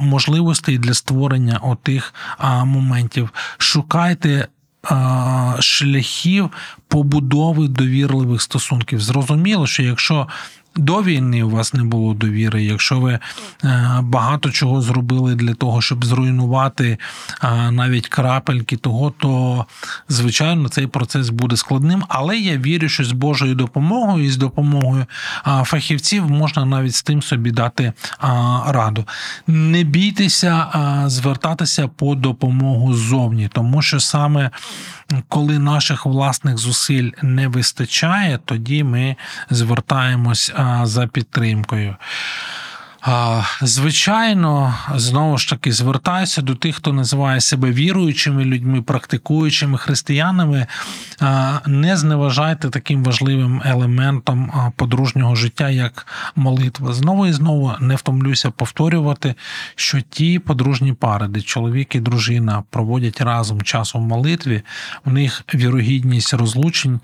можливостей 0.00 0.78
для 0.78 0.94
створення 0.94 1.58
отих 1.62 2.14
моментів. 2.64 3.30
Шукайте 3.58 4.48
шляхів 5.60 6.50
побудови 6.88 7.68
довірливих 7.68 8.42
стосунків. 8.42 9.00
Зрозуміло, 9.00 9.66
що 9.66 9.82
якщо 9.82 10.28
до 10.78 11.02
війни 11.02 11.42
у 11.42 11.50
вас 11.50 11.74
не 11.74 11.84
було 11.84 12.14
довіри, 12.14 12.64
якщо 12.64 13.00
ви 13.00 13.18
е, 13.64 13.98
багато 14.02 14.50
чого 14.50 14.82
зробили 14.82 15.34
для 15.34 15.54
того, 15.54 15.80
щоб 15.82 16.04
зруйнувати 16.04 16.98
е, 17.44 17.70
навіть 17.70 18.08
крапельки 18.08 18.76
того, 18.76 19.10
то 19.18 19.64
звичайно 20.08 20.68
цей 20.68 20.86
процес 20.86 21.30
буде 21.30 21.56
складним. 21.56 22.04
Але 22.08 22.38
я 22.38 22.56
вірю, 22.56 22.88
що 22.88 23.04
з 23.04 23.12
Божою 23.12 23.54
допомогою 23.54 24.24
і 24.24 24.30
з 24.30 24.36
допомогою 24.36 25.06
фахівців 25.64 26.30
можна 26.30 26.64
навіть 26.64 26.94
з 26.94 27.02
тим 27.02 27.22
собі 27.22 27.50
дати 27.50 27.92
раду. 28.66 29.04
Не 29.46 29.82
бійтеся 29.82 30.66
звертатися 31.06 31.88
по 31.88 32.14
допомогу 32.14 32.94
ззовні, 32.94 33.48
тому 33.52 33.82
що 33.82 34.00
саме 34.00 34.50
коли 35.28 35.58
наших 35.58 36.06
власних 36.06 36.58
зусиль 36.58 37.10
не 37.22 37.48
вистачає, 37.48 38.38
тоді 38.44 38.84
ми 38.84 39.16
звертаємось 39.50 40.52
за 40.86 41.06
підтримкою. 41.06 41.96
Звичайно, 43.62 44.74
знову 44.94 45.38
ж 45.38 45.48
таки 45.48 45.72
звертаюся 45.72 46.42
до 46.42 46.54
тих, 46.54 46.76
хто 46.76 46.92
називає 46.92 47.40
себе 47.40 47.70
віруючими 47.70 48.44
людьми, 48.44 48.82
практикуючими 48.82 49.78
християнами. 49.78 50.66
Не 51.66 51.96
зневажайте 51.96 52.70
таким 52.70 53.04
важливим 53.04 53.62
елементом 53.64 54.52
подружнього 54.76 55.34
життя, 55.34 55.70
як 55.70 56.06
молитва. 56.36 56.92
Знову 56.92 57.26
і 57.26 57.32
знову 57.32 57.72
не 57.80 57.96
втомлюся 57.96 58.50
повторювати, 58.50 59.34
що 59.74 60.00
ті 60.00 60.38
подружні 60.38 60.92
пари, 60.92 61.28
де 61.28 61.40
чоловік 61.40 61.94
і 61.94 62.00
дружина 62.00 62.64
проводять 62.70 63.20
разом 63.20 63.62
час 63.62 63.94
у 63.94 63.98
молитві, 63.98 64.62
у 65.04 65.10
них 65.10 65.44
вірогідність 65.54 66.34
розлучень 66.34 67.00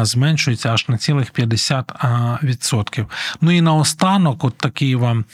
зменшується 0.00 0.72
аж 0.72 0.88
на 0.88 0.98
цілих 0.98 1.32
50%. 1.32 3.06
Ну 3.40 3.50
і 3.50 3.60
наостанок, 3.60 4.44
от 4.44 4.58
такий 4.58 4.94
вам 4.94 5.24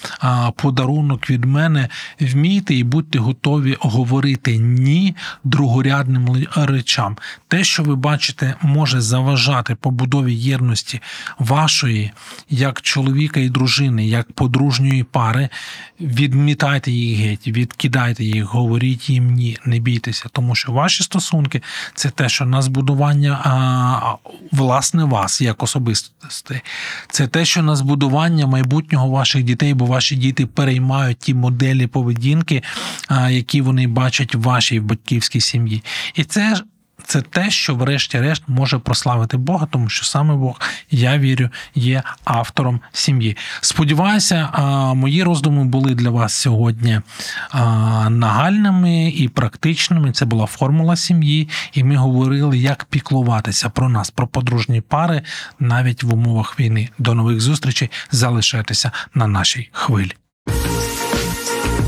подарунок 0.56 1.30
від 1.30 1.44
мене. 1.44 1.88
Вмійте 2.20 2.74
і 2.74 2.84
будьте 2.84 3.18
готові 3.18 3.76
говорити 3.80 4.58
ні 4.58 5.16
другорядним 5.44 6.46
речам. 6.56 7.16
Те, 7.48 7.64
що 7.64 7.82
ви 7.82 7.96
бачите, 7.96 8.54
може 8.62 9.00
заважати 9.00 9.74
побудові 9.74 10.34
єдності 10.34 11.00
вашої, 11.38 12.10
як 12.50 12.80
чоловіка 12.80 13.40
і 13.40 13.48
дружини, 13.48 14.06
як 14.06 14.32
подружньої 14.32 15.04
пари. 15.04 15.48
Відмітайте 16.00 16.90
їх 16.90 17.18
геть, 17.18 17.46
відкидайте 17.46 18.24
їх, 18.24 18.44
говоріть 18.44 19.10
їм 19.10 19.32
ні, 19.32 19.58
не 19.64 19.78
бійтеся, 19.78 20.26
тому 20.32 20.54
що 20.54 20.72
ваші 20.72 21.02
стосунки 21.02 21.62
це 21.94 22.10
те, 22.10 22.28
що 22.28 22.44
на 22.44 22.62
збудування 22.62 23.40
а, 23.44 24.14
власне 24.52 25.04
вас 25.04 25.40
як 25.40 25.62
особистості. 25.62 26.60
Це 27.08 27.26
те, 27.26 27.44
що 27.44 27.62
на 27.62 27.76
збудування 27.76 28.46
майбутнього 28.46 29.08
ваших 29.08 29.42
дітей, 29.42 29.74
бо 29.74 29.86
ваші 29.94 30.16
діти 30.16 30.46
переймають 30.46 31.18
ті 31.18 31.34
моделі 31.34 31.86
поведінки, 31.86 32.62
які 33.30 33.60
вони 33.60 33.86
бачать 33.86 34.34
в 34.34 34.40
вашій 34.40 34.80
батьківській 34.80 35.40
сім'ї. 35.40 35.82
І 36.14 36.24
це. 36.24 36.60
Це 37.06 37.22
те, 37.22 37.50
що, 37.50 37.74
врешті-решт, 37.74 38.42
може 38.46 38.78
прославити 38.78 39.36
Бога, 39.36 39.68
тому 39.70 39.88
що 39.88 40.04
саме 40.04 40.34
Бог, 40.34 40.60
я 40.90 41.18
вірю, 41.18 41.48
є 41.74 42.02
автором 42.24 42.80
сім'ї. 42.92 43.36
Сподіваюся, 43.60 44.48
мої 44.94 45.22
роздуми 45.22 45.64
були 45.64 45.94
для 45.94 46.10
вас 46.10 46.34
сьогодні 46.34 47.00
нагальними 48.08 49.08
і 49.08 49.28
практичними. 49.28 50.12
Це 50.12 50.24
була 50.24 50.46
формула 50.46 50.96
сім'ї, 50.96 51.48
і 51.72 51.84
ми 51.84 51.96
говорили, 51.96 52.58
як 52.58 52.84
піклуватися 52.84 53.68
про 53.68 53.88
нас, 53.88 54.10
про 54.10 54.26
подружні 54.26 54.80
пари 54.80 55.22
навіть 55.60 56.02
в 56.02 56.14
умовах 56.14 56.60
війни. 56.60 56.88
До 56.98 57.14
нових 57.14 57.40
зустрічей. 57.40 57.90
Залишайтеся 58.10 58.90
на 59.14 59.26
нашій 59.26 59.68
хвилі. 59.72 60.12